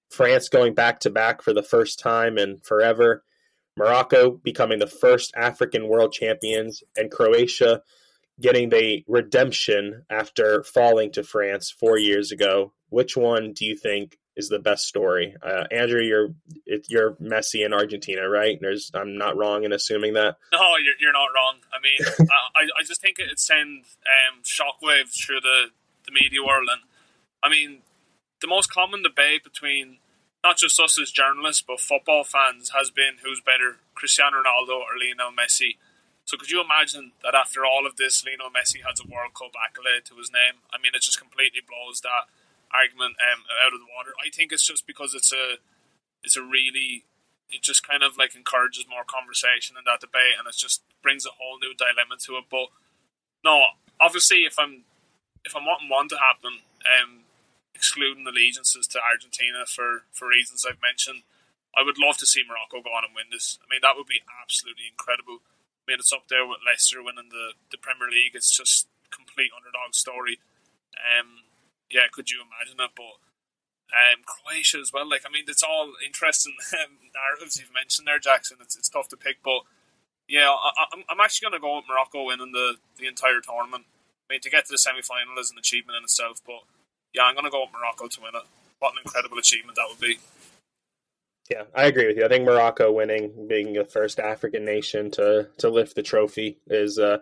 France 0.09 0.49
going 0.49 0.73
back 0.73 0.99
to 1.01 1.09
back 1.09 1.41
for 1.41 1.53
the 1.53 1.63
first 1.63 1.97
time 1.99 2.37
in 2.37 2.59
forever, 2.63 3.23
Morocco 3.77 4.31
becoming 4.31 4.79
the 4.79 4.87
first 4.87 5.31
African 5.35 5.87
world 5.87 6.11
champions, 6.11 6.83
and 6.97 7.09
Croatia 7.09 7.81
getting 8.39 8.69
the 8.69 9.03
redemption 9.07 10.03
after 10.09 10.63
falling 10.63 11.11
to 11.11 11.23
France 11.23 11.71
four 11.71 11.97
years 11.97 12.31
ago. 12.31 12.73
Which 12.89 13.15
one 13.15 13.53
do 13.53 13.65
you 13.65 13.77
think 13.77 14.17
is 14.35 14.49
the 14.49 14.59
best 14.59 14.85
story? 14.85 15.35
Uh, 15.41 15.65
Andrew, 15.71 16.01
you're 16.01 16.33
you're 16.87 17.13
Messi 17.13 17.65
in 17.65 17.73
Argentina, 17.73 18.27
right? 18.29 18.57
There's 18.61 18.91
I'm 18.93 19.17
not 19.17 19.37
wrong 19.37 19.63
in 19.63 19.73
assuming 19.73 20.13
that. 20.13 20.37
No, 20.53 20.77
you're, 20.77 20.95
you're 20.99 21.13
not 21.13 21.29
wrong. 21.35 21.57
I 21.73 21.79
mean, 21.81 22.27
I, 22.55 22.63
I 22.79 22.83
just 22.85 23.01
think 23.01 23.17
it 23.19 23.39
sends 23.39 23.97
um, 24.07 24.41
shockwaves 24.43 25.13
through 25.19 25.41
the, 25.41 25.71
the 26.05 26.11
media 26.11 26.39
world, 26.45 26.69
and 26.71 26.81
I 27.43 27.49
mean, 27.49 27.81
the 28.41 28.47
most 28.47 28.71
common 28.71 29.03
debate 29.03 29.43
between 29.43 29.97
not 30.43 30.57
just 30.57 30.79
us 30.79 30.99
as 30.99 31.11
journalists, 31.11 31.63
but 31.65 31.79
football 31.79 32.23
fans 32.23 32.71
has 32.75 32.89
been 32.89 33.21
who's 33.23 33.41
better, 33.41 33.77
Cristiano 33.93 34.37
Ronaldo 34.41 34.79
or 34.79 34.97
Lionel 34.97 35.35
Messi. 35.35 35.77
So 36.25 36.37
could 36.37 36.49
you 36.49 36.63
imagine 36.63 37.11
that 37.23 37.35
after 37.35 37.65
all 37.65 37.85
of 37.85 37.97
this, 37.97 38.23
Lionel 38.25 38.49
Messi 38.49 38.81
has 38.87 39.01
a 39.01 39.09
World 39.09 39.33
Cup 39.33 39.53
accolade 39.57 40.05
to 40.05 40.15
his 40.15 40.31
name? 40.31 40.61
I 40.73 40.81
mean, 40.81 40.93
it 40.95 41.01
just 41.01 41.19
completely 41.19 41.61
blows 41.61 42.01
that 42.01 42.31
argument 42.73 43.15
um, 43.19 43.43
out 43.63 43.73
of 43.73 43.79
the 43.79 43.91
water. 43.91 44.11
I 44.19 44.31
think 44.31 44.51
it's 44.51 44.65
just 44.65 44.87
because 44.87 45.13
it's 45.13 45.31
a, 45.31 45.59
it's 46.23 46.37
a 46.37 46.43
really, 46.43 47.05
it 47.49 47.61
just 47.61 47.85
kind 47.85 48.03
of 48.03 48.17
like 48.17 48.35
encourages 48.35 48.87
more 48.89 49.03
conversation 49.03 49.75
in 49.77 49.83
that 49.85 50.01
debate, 50.01 50.39
and 50.39 50.47
it 50.47 50.55
just 50.55 50.81
brings 51.03 51.25
a 51.25 51.35
whole 51.35 51.59
new 51.59 51.75
dilemma 51.75 52.17
to 52.25 52.39
it. 52.39 52.45
But 52.49 52.71
no, 53.43 53.61
obviously, 53.99 54.43
if 54.47 54.57
I'm, 54.57 54.83
if 55.43 55.55
I'm 55.55 55.65
wanting 55.65 55.89
one 55.89 56.07
to 56.09 56.17
happen, 56.17 56.61
um, 56.85 57.25
excluding 57.81 58.27
allegiances 58.27 58.85
to 58.85 59.01
Argentina 59.01 59.65
for, 59.65 60.05
for 60.13 60.29
reasons 60.29 60.61
I've 60.61 60.81
mentioned. 60.85 61.25
I 61.73 61.81
would 61.81 61.97
love 61.97 62.21
to 62.21 62.29
see 62.29 62.45
Morocco 62.45 62.83
go 62.83 62.93
on 62.93 63.07
and 63.07 63.15
win 63.15 63.31
this. 63.31 63.57
I 63.57 63.65
mean, 63.65 63.81
that 63.81 63.97
would 63.97 64.05
be 64.05 64.21
absolutely 64.27 64.85
incredible. 64.85 65.41
I 65.41 65.83
mean, 65.89 65.97
it's 65.97 66.13
up 66.13 66.29
there 66.29 66.45
with 66.45 66.61
Leicester 66.61 67.01
winning 67.01 67.33
the, 67.33 67.57
the 67.73 67.81
Premier 67.81 68.05
League. 68.05 68.37
It's 68.37 68.53
just 68.53 68.85
complete 69.09 69.49
underdog 69.49 69.97
story. 69.97 70.37
Um, 70.93 71.47
yeah, 71.91 72.07
could 72.11 72.29
you 72.29 72.41
imagine 72.41 72.79
it? 72.79 72.91
But 72.95 73.19
um, 73.91 74.23
Croatia 74.25 74.79
as 74.79 74.91
well. 74.93 75.07
Like, 75.09 75.23
I 75.27 75.31
mean, 75.31 75.45
it's 75.47 75.63
all 75.63 75.93
interesting 76.05 76.55
um, 76.73 77.11
narratives 77.13 77.59
you've 77.59 77.73
mentioned 77.73 78.07
there, 78.07 78.19
Jackson. 78.19 78.57
It's, 78.61 78.75
it's 78.75 78.89
tough 78.89 79.09
to 79.09 79.17
pick, 79.17 79.43
but 79.43 79.63
yeah, 80.27 80.49
I, 80.49 80.95
am 80.95 81.03
I'm 81.09 81.19
actually 81.19 81.49
going 81.49 81.59
to 81.59 81.63
go 81.63 81.75
with 81.75 81.85
Morocco 81.89 82.25
winning 82.25 82.51
the, 82.51 82.75
the 82.97 83.07
entire 83.07 83.41
tournament. 83.41 83.85
I 84.29 84.33
mean, 84.33 84.41
to 84.41 84.49
get 84.49 84.65
to 84.65 84.71
the 84.71 84.77
semi 84.77 85.01
final 85.01 85.37
is 85.39 85.51
an 85.51 85.57
achievement 85.57 85.97
in 85.97 86.03
itself, 86.03 86.39
but 86.45 86.63
yeah, 87.13 87.23
I'm 87.23 87.35
going 87.35 87.45
to 87.45 87.51
go 87.51 87.61
with 87.63 87.73
Morocco 87.73 88.07
to 88.07 88.21
win 88.21 88.31
it. 88.35 88.47
What 88.79 88.93
an 88.93 89.01
incredible 89.03 89.37
achievement 89.37 89.75
that 89.75 89.87
would 89.89 89.99
be. 89.99 90.19
Yeah, 91.49 91.63
I 91.75 91.87
agree 91.87 92.07
with 92.07 92.17
you. 92.17 92.23
I 92.23 92.29
think 92.29 92.45
Morocco 92.45 92.93
winning, 92.93 93.47
being 93.49 93.73
the 93.73 93.83
first 93.83 94.19
African 94.19 94.63
nation 94.63 95.11
to 95.11 95.49
to 95.57 95.69
lift 95.69 95.95
the 95.95 96.03
trophy, 96.03 96.57
is 96.67 96.97
uh, 96.97 97.17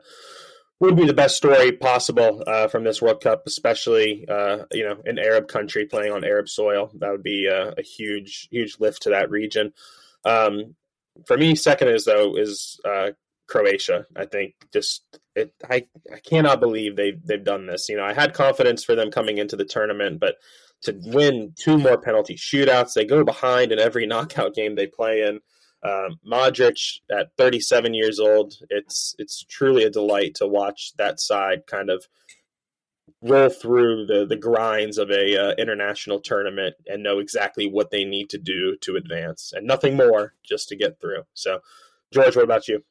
would 0.79 0.95
be 0.95 1.05
the 1.05 1.13
best 1.13 1.35
story 1.35 1.73
possible 1.73 2.43
uh, 2.47 2.67
from 2.67 2.83
this 2.83 3.01
World 3.01 3.21
Cup, 3.21 3.43
especially 3.45 4.25
uh, 4.27 4.59
you 4.71 4.83
know 4.83 4.97
an 5.05 5.19
Arab 5.19 5.47
country 5.47 5.85
playing 5.85 6.13
on 6.13 6.23
Arab 6.23 6.47
soil. 6.47 6.91
That 6.99 7.11
would 7.11 7.23
be 7.23 7.47
a, 7.47 7.73
a 7.77 7.81
huge 7.81 8.47
huge 8.49 8.79
lift 8.79 9.03
to 9.03 9.09
that 9.09 9.29
region. 9.29 9.73
Um, 10.25 10.75
for 11.25 11.37
me, 11.37 11.55
second 11.55 11.89
is 11.89 12.05
though 12.05 12.35
is 12.37 12.79
uh, 12.85 13.11
Croatia. 13.47 14.05
I 14.15 14.25
think 14.25 14.53
just 14.71 15.03
it, 15.35 15.53
I 15.69 15.87
I 16.13 16.19
cannot 16.19 16.59
believe 16.59 16.95
they 16.95 17.11
they've 17.11 17.43
done 17.43 17.65
this. 17.65 17.89
You 17.89 17.97
know, 17.97 18.05
I 18.05 18.13
had 18.13 18.33
confidence 18.33 18.83
for 18.83 18.95
them 18.95 19.11
coming 19.11 19.37
into 19.37 19.55
the 19.55 19.65
tournament, 19.65 20.19
but 20.19 20.35
to 20.83 20.97
win 21.05 21.53
two 21.57 21.77
more 21.77 21.99
penalty 21.99 22.35
shootouts, 22.35 22.93
they 22.93 23.05
go 23.05 23.25
behind 23.25 23.71
in 23.71 23.79
every 23.79 24.05
knockout 24.07 24.53
game 24.53 24.75
they 24.75 24.87
play 24.87 25.23
in. 25.23 25.41
Um, 25.81 26.19
Modric 26.29 26.99
at 27.09 27.31
37 27.37 27.93
years 27.93 28.19
old, 28.19 28.55
it's 28.69 29.15
it's 29.17 29.43
truly 29.43 29.83
a 29.83 29.89
delight 29.89 30.35
to 30.35 30.47
watch 30.47 30.93
that 30.97 31.19
side 31.19 31.67
kind 31.67 31.89
of 31.89 32.07
roll 33.21 33.49
through 33.49 34.05
the 34.05 34.25
the 34.25 34.35
grinds 34.35 34.97
of 34.97 35.09
a 35.09 35.37
uh, 35.37 35.53
international 35.57 36.19
tournament 36.19 36.75
and 36.87 37.03
know 37.03 37.19
exactly 37.19 37.65
what 37.65 37.91
they 37.91 38.03
need 38.03 38.29
to 38.29 38.37
do 38.37 38.75
to 38.81 38.95
advance 38.95 39.53
and 39.55 39.65
nothing 39.65 39.95
more 39.95 40.33
just 40.43 40.67
to 40.69 40.75
get 40.75 40.99
through. 40.99 41.23
So, 41.33 41.59
George, 42.11 42.35
what 42.35 42.45
about 42.45 42.67
you? 42.67 42.83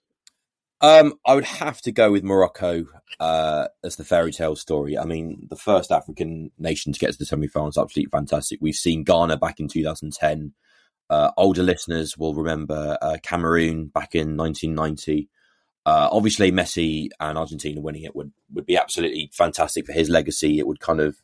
Um, 0.80 1.14
I 1.26 1.34
would 1.34 1.44
have 1.44 1.80
to 1.82 1.92
go 1.92 2.12
with 2.12 2.22
Morocco 2.22 2.86
uh, 3.18 3.66
as 3.82 3.96
the 3.96 4.04
fairy 4.04 4.30
tale 4.30 4.54
story. 4.54 4.96
I 4.96 5.04
mean, 5.04 5.48
the 5.50 5.56
first 5.56 5.90
African 5.90 6.52
nation 6.56 6.92
to 6.92 6.98
get 7.00 7.12
to 7.12 7.18
the 7.18 7.26
semi-finals, 7.26 7.76
absolutely 7.76 8.10
fantastic. 8.10 8.60
We've 8.62 8.76
seen 8.76 9.02
Ghana 9.02 9.38
back 9.38 9.58
in 9.58 9.66
2010. 9.66 10.52
Uh, 11.10 11.30
older 11.36 11.62
listeners 11.62 12.16
will 12.18 12.34
remember 12.34 12.98
uh, 13.00 13.16
Cameroon 13.22 13.86
back 13.86 14.14
in 14.14 14.36
1990. 14.36 15.28
Uh, 15.86 16.08
obviously, 16.12 16.52
Messi 16.52 17.08
and 17.18 17.38
Argentina 17.38 17.80
winning 17.80 18.02
it 18.02 18.14
would, 18.14 18.32
would 18.52 18.66
be 18.66 18.76
absolutely 18.76 19.30
fantastic 19.32 19.86
for 19.86 19.92
his 19.92 20.10
legacy. 20.10 20.58
It 20.58 20.66
would 20.66 20.80
kind 20.80 21.00
of 21.00 21.16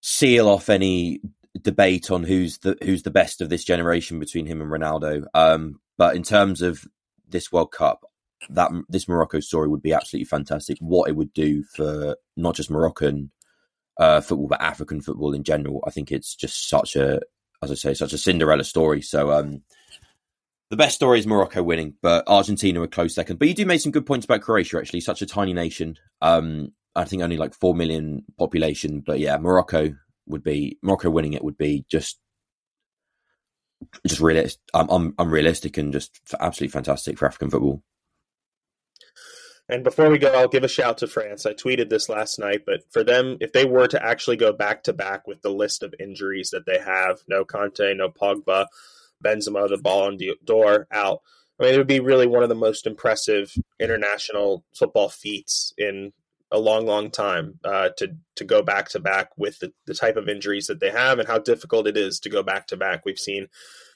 seal 0.00 0.48
off 0.48 0.70
any 0.70 1.20
debate 1.60 2.10
on 2.10 2.22
who's 2.22 2.58
the 2.58 2.76
who's 2.82 3.02
the 3.02 3.10
best 3.10 3.40
of 3.40 3.48
this 3.48 3.64
generation 3.64 4.18
between 4.18 4.46
him 4.46 4.62
and 4.62 4.70
Ronaldo. 4.70 5.24
Um, 5.34 5.80
but 5.96 6.16
in 6.16 6.22
terms 6.22 6.62
of 6.62 6.86
this 7.28 7.52
World 7.52 7.72
Cup, 7.72 8.04
that 8.50 8.70
this 8.88 9.08
Morocco 9.08 9.40
story 9.40 9.68
would 9.68 9.82
be 9.82 9.92
absolutely 9.92 10.26
fantastic. 10.26 10.78
What 10.80 11.10
it 11.10 11.16
would 11.16 11.32
do 11.32 11.62
for 11.64 12.16
not 12.36 12.54
just 12.54 12.70
Moroccan 12.70 13.30
uh, 13.98 14.20
football, 14.20 14.48
but 14.48 14.62
African 14.62 15.00
football 15.00 15.34
in 15.34 15.42
general. 15.42 15.82
I 15.86 15.90
think 15.90 16.12
it's 16.12 16.34
just 16.34 16.68
such 16.68 16.96
a, 16.96 17.20
as 17.62 17.70
I 17.70 17.74
say, 17.74 17.94
such 17.94 18.12
a 18.12 18.18
Cinderella 18.18 18.64
story. 18.64 19.02
So 19.02 19.32
um, 19.32 19.62
the 20.70 20.76
best 20.76 20.94
story 20.94 21.18
is 21.18 21.26
Morocco 21.26 21.62
winning, 21.62 21.94
but 22.02 22.24
Argentina 22.28 22.82
a 22.82 22.88
close 22.88 23.14
second. 23.14 23.38
But 23.38 23.48
you 23.48 23.54
do 23.54 23.66
make 23.66 23.80
some 23.80 23.92
good 23.92 24.06
points 24.06 24.24
about 24.24 24.42
Croatia, 24.42 24.78
actually, 24.78 25.00
such 25.00 25.22
a 25.22 25.26
tiny 25.26 25.52
nation. 25.52 25.96
Um, 26.20 26.72
I 26.94 27.04
think 27.04 27.22
only 27.22 27.36
like 27.36 27.54
four 27.54 27.74
million 27.74 28.24
population, 28.38 29.02
but 29.04 29.18
yeah, 29.18 29.36
Morocco 29.38 29.94
would 30.26 30.42
be 30.42 30.78
Morocco 30.82 31.10
winning 31.10 31.32
it 31.32 31.44
would 31.44 31.56
be 31.56 31.84
just 31.90 32.18
just 34.06 34.58
I'm, 34.74 35.14
I'm 35.18 35.30
realistic 35.30 35.78
and 35.78 35.92
just 35.92 36.20
absolutely 36.40 36.72
fantastic 36.72 37.18
for 37.18 37.26
African 37.26 37.50
football. 37.50 37.82
And 39.68 39.84
before 39.84 40.08
we 40.08 40.18
go, 40.18 40.32
I'll 40.32 40.48
give 40.48 40.64
a 40.64 40.68
shout 40.68 40.98
to 40.98 41.06
France. 41.06 41.44
I 41.44 41.52
tweeted 41.52 41.90
this 41.90 42.08
last 42.08 42.38
night, 42.38 42.62
but 42.64 42.90
for 42.90 43.04
them, 43.04 43.36
if 43.40 43.52
they 43.52 43.66
were 43.66 43.86
to 43.88 44.02
actually 44.02 44.36
go 44.36 44.52
back 44.52 44.82
to 44.84 44.94
back 44.94 45.26
with 45.26 45.42
the 45.42 45.50
list 45.50 45.82
of 45.82 45.94
injuries 46.00 46.50
that 46.50 46.64
they 46.64 46.78
have, 46.78 47.18
no 47.28 47.44
Kanté, 47.44 47.94
no 47.94 48.08
Pogba, 48.08 48.66
Benzema, 49.22 49.68
the 49.68 49.76
ball 49.76 50.10
Ballon 50.16 50.36
d'Or 50.44 50.86
out. 50.90 51.20
I 51.60 51.64
mean, 51.64 51.74
it 51.74 51.78
would 51.78 51.86
be 51.86 52.00
really 52.00 52.26
one 52.26 52.42
of 52.42 52.48
the 52.48 52.54
most 52.54 52.86
impressive 52.86 53.52
international 53.78 54.64
football 54.74 55.08
feats 55.08 55.74
in 55.76 56.12
a 56.50 56.58
long, 56.58 56.86
long 56.86 57.10
time 57.10 57.58
uh, 57.64 57.90
to 57.98 58.16
to 58.36 58.44
go 58.44 58.62
back 58.62 58.88
to 58.90 59.00
back 59.00 59.30
with 59.36 59.58
the, 59.58 59.72
the 59.86 59.94
type 59.94 60.16
of 60.16 60.28
injuries 60.28 60.66
that 60.68 60.80
they 60.80 60.90
have 60.90 61.18
and 61.18 61.28
how 61.28 61.38
difficult 61.38 61.86
it 61.86 61.96
is 61.96 62.20
to 62.20 62.30
go 62.30 62.42
back 62.42 62.68
to 62.68 62.76
back. 62.76 63.04
We've 63.04 63.18
seen, 63.18 63.48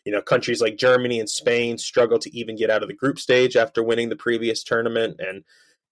you 0.05 0.12
know, 0.12 0.23
countries 0.23 0.61
like 0.61 0.77
Germany 0.77 1.21
and 1.21 1.29
Spain 1.29 1.79
struggle 1.79 2.19
to 2.19 2.37
even 2.37 2.57
get 2.57 2.71
out 2.71 2.83
of 2.83 2.88
the 2.88 2.95
group 2.95 3.19
stage 3.19 3.57
after 3.57 3.83
winning 3.83 4.09
the 4.09 4.17
previous 4.17 4.62
tournament, 4.62 5.21
and 5.21 5.45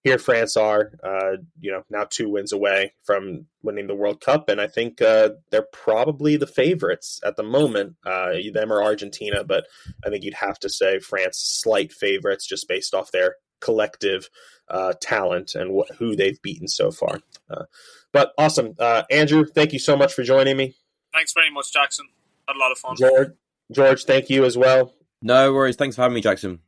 here 0.02 0.18
France 0.18 0.56
are, 0.56 0.92
uh, 1.04 1.36
you 1.60 1.70
know, 1.70 1.82
now 1.90 2.06
two 2.08 2.28
wins 2.30 2.52
away 2.52 2.94
from 3.04 3.46
winning 3.62 3.86
the 3.86 3.94
World 3.94 4.20
Cup, 4.20 4.48
and 4.48 4.60
I 4.60 4.66
think 4.66 5.02
uh, 5.02 5.30
they're 5.50 5.66
probably 5.72 6.36
the 6.36 6.46
favorites 6.46 7.20
at 7.24 7.36
the 7.36 7.42
moment. 7.42 7.96
Uh, 8.04 8.32
them 8.52 8.72
or 8.72 8.82
Argentina, 8.82 9.44
but 9.44 9.66
I 10.04 10.08
think 10.08 10.24
you'd 10.24 10.34
have 10.34 10.58
to 10.60 10.68
say 10.70 10.98
France 10.98 11.38
slight 11.38 11.92
favorites 11.92 12.46
just 12.46 12.66
based 12.66 12.94
off 12.94 13.12
their 13.12 13.36
collective 13.60 14.30
uh, 14.68 14.94
talent 15.02 15.54
and 15.54 15.78
wh- 15.78 15.94
who 15.96 16.16
they've 16.16 16.40
beaten 16.40 16.66
so 16.66 16.90
far. 16.90 17.20
Uh, 17.50 17.64
but 18.12 18.32
awesome, 18.38 18.74
uh, 18.78 19.02
Andrew. 19.10 19.44
Thank 19.44 19.72
you 19.72 19.78
so 19.78 19.96
much 19.96 20.14
for 20.14 20.22
joining 20.22 20.56
me. 20.56 20.74
Thanks 21.12 21.32
very 21.34 21.50
much, 21.50 21.72
Jackson. 21.72 22.08
Had 22.48 22.56
a 22.56 22.58
lot 22.58 22.72
of 22.72 22.78
fun. 22.78 22.96
George, 22.96 23.32
George, 23.72 24.04
thank 24.04 24.30
you 24.30 24.44
as 24.44 24.56
well. 24.56 24.94
No 25.22 25.52
worries. 25.52 25.76
Thanks 25.76 25.96
for 25.96 26.02
having 26.02 26.14
me, 26.14 26.20
Jackson. 26.20 26.60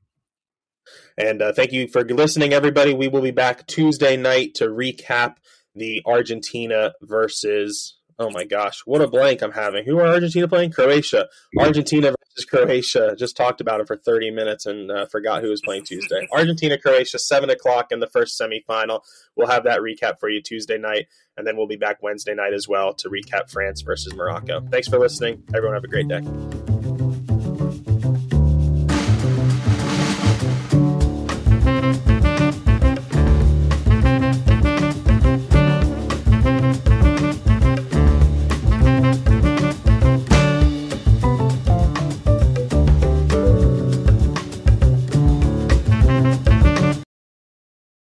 And 1.17 1.43
uh, 1.43 1.53
thank 1.53 1.73
you 1.73 1.89
for 1.89 2.05
listening, 2.05 2.53
everybody. 2.53 2.95
We 2.95 3.09
will 3.09 3.23
be 3.23 3.31
back 3.31 3.67
Tuesday 3.67 4.17
night 4.17 4.55
to 4.57 4.67
recap 4.67 5.37
the 5.75 6.03
Argentina 6.07 6.93
versus. 7.03 7.99
Oh 8.19 8.31
my 8.31 8.45
gosh, 8.45 8.83
what 8.85 9.01
a 9.01 9.09
blank 9.09 9.43
I'm 9.43 9.53
having. 9.53 9.85
Who 9.85 9.99
are 9.99 10.07
Argentina 10.07 10.47
playing? 10.47 10.71
Croatia. 10.71 11.29
Argentina 11.59 12.15
versus 12.31 12.45
Croatia. 12.45 13.17
Just 13.19 13.37
talked 13.37 13.61
about 13.61 13.81
it 13.81 13.87
for 13.89 13.97
30 13.97 14.31
minutes 14.31 14.67
and 14.67 14.91
uh, 14.91 15.07
forgot 15.07 15.43
who 15.43 15.49
was 15.49 15.61
playing 15.63 15.85
Tuesday. 15.85 16.29
Argentina, 16.33 16.79
Croatia, 16.79 17.19
7 17.19 17.51
o'clock 17.51 17.91
in 17.91 18.01
the 18.01 18.07
first 18.07 18.41
semifinal. 18.41 19.01
We'll 19.35 19.49
have 19.49 19.65
that 19.65 19.81
recap 19.81 20.21
for 20.21 20.29
you 20.29 20.43
Tuesday 20.43 20.79
night, 20.79 21.07
and 21.37 21.47
then 21.47 21.57
we'll 21.57 21.67
be 21.67 21.77
back 21.77 22.03
Wednesday 22.03 22.35
night 22.35 22.53
as 22.53 22.69
well 22.69 22.95
to 22.95 23.09
recap 23.09 23.51
France 23.51 23.81
versus 23.81 24.15
Morocco. 24.15 24.61
Thanks 24.71 24.89
for 24.89 24.99
listening. 24.99 25.43
Everyone, 25.55 25.75
have 25.75 25.85
a 25.85 25.89
great 25.89 26.07
day. 26.07 26.23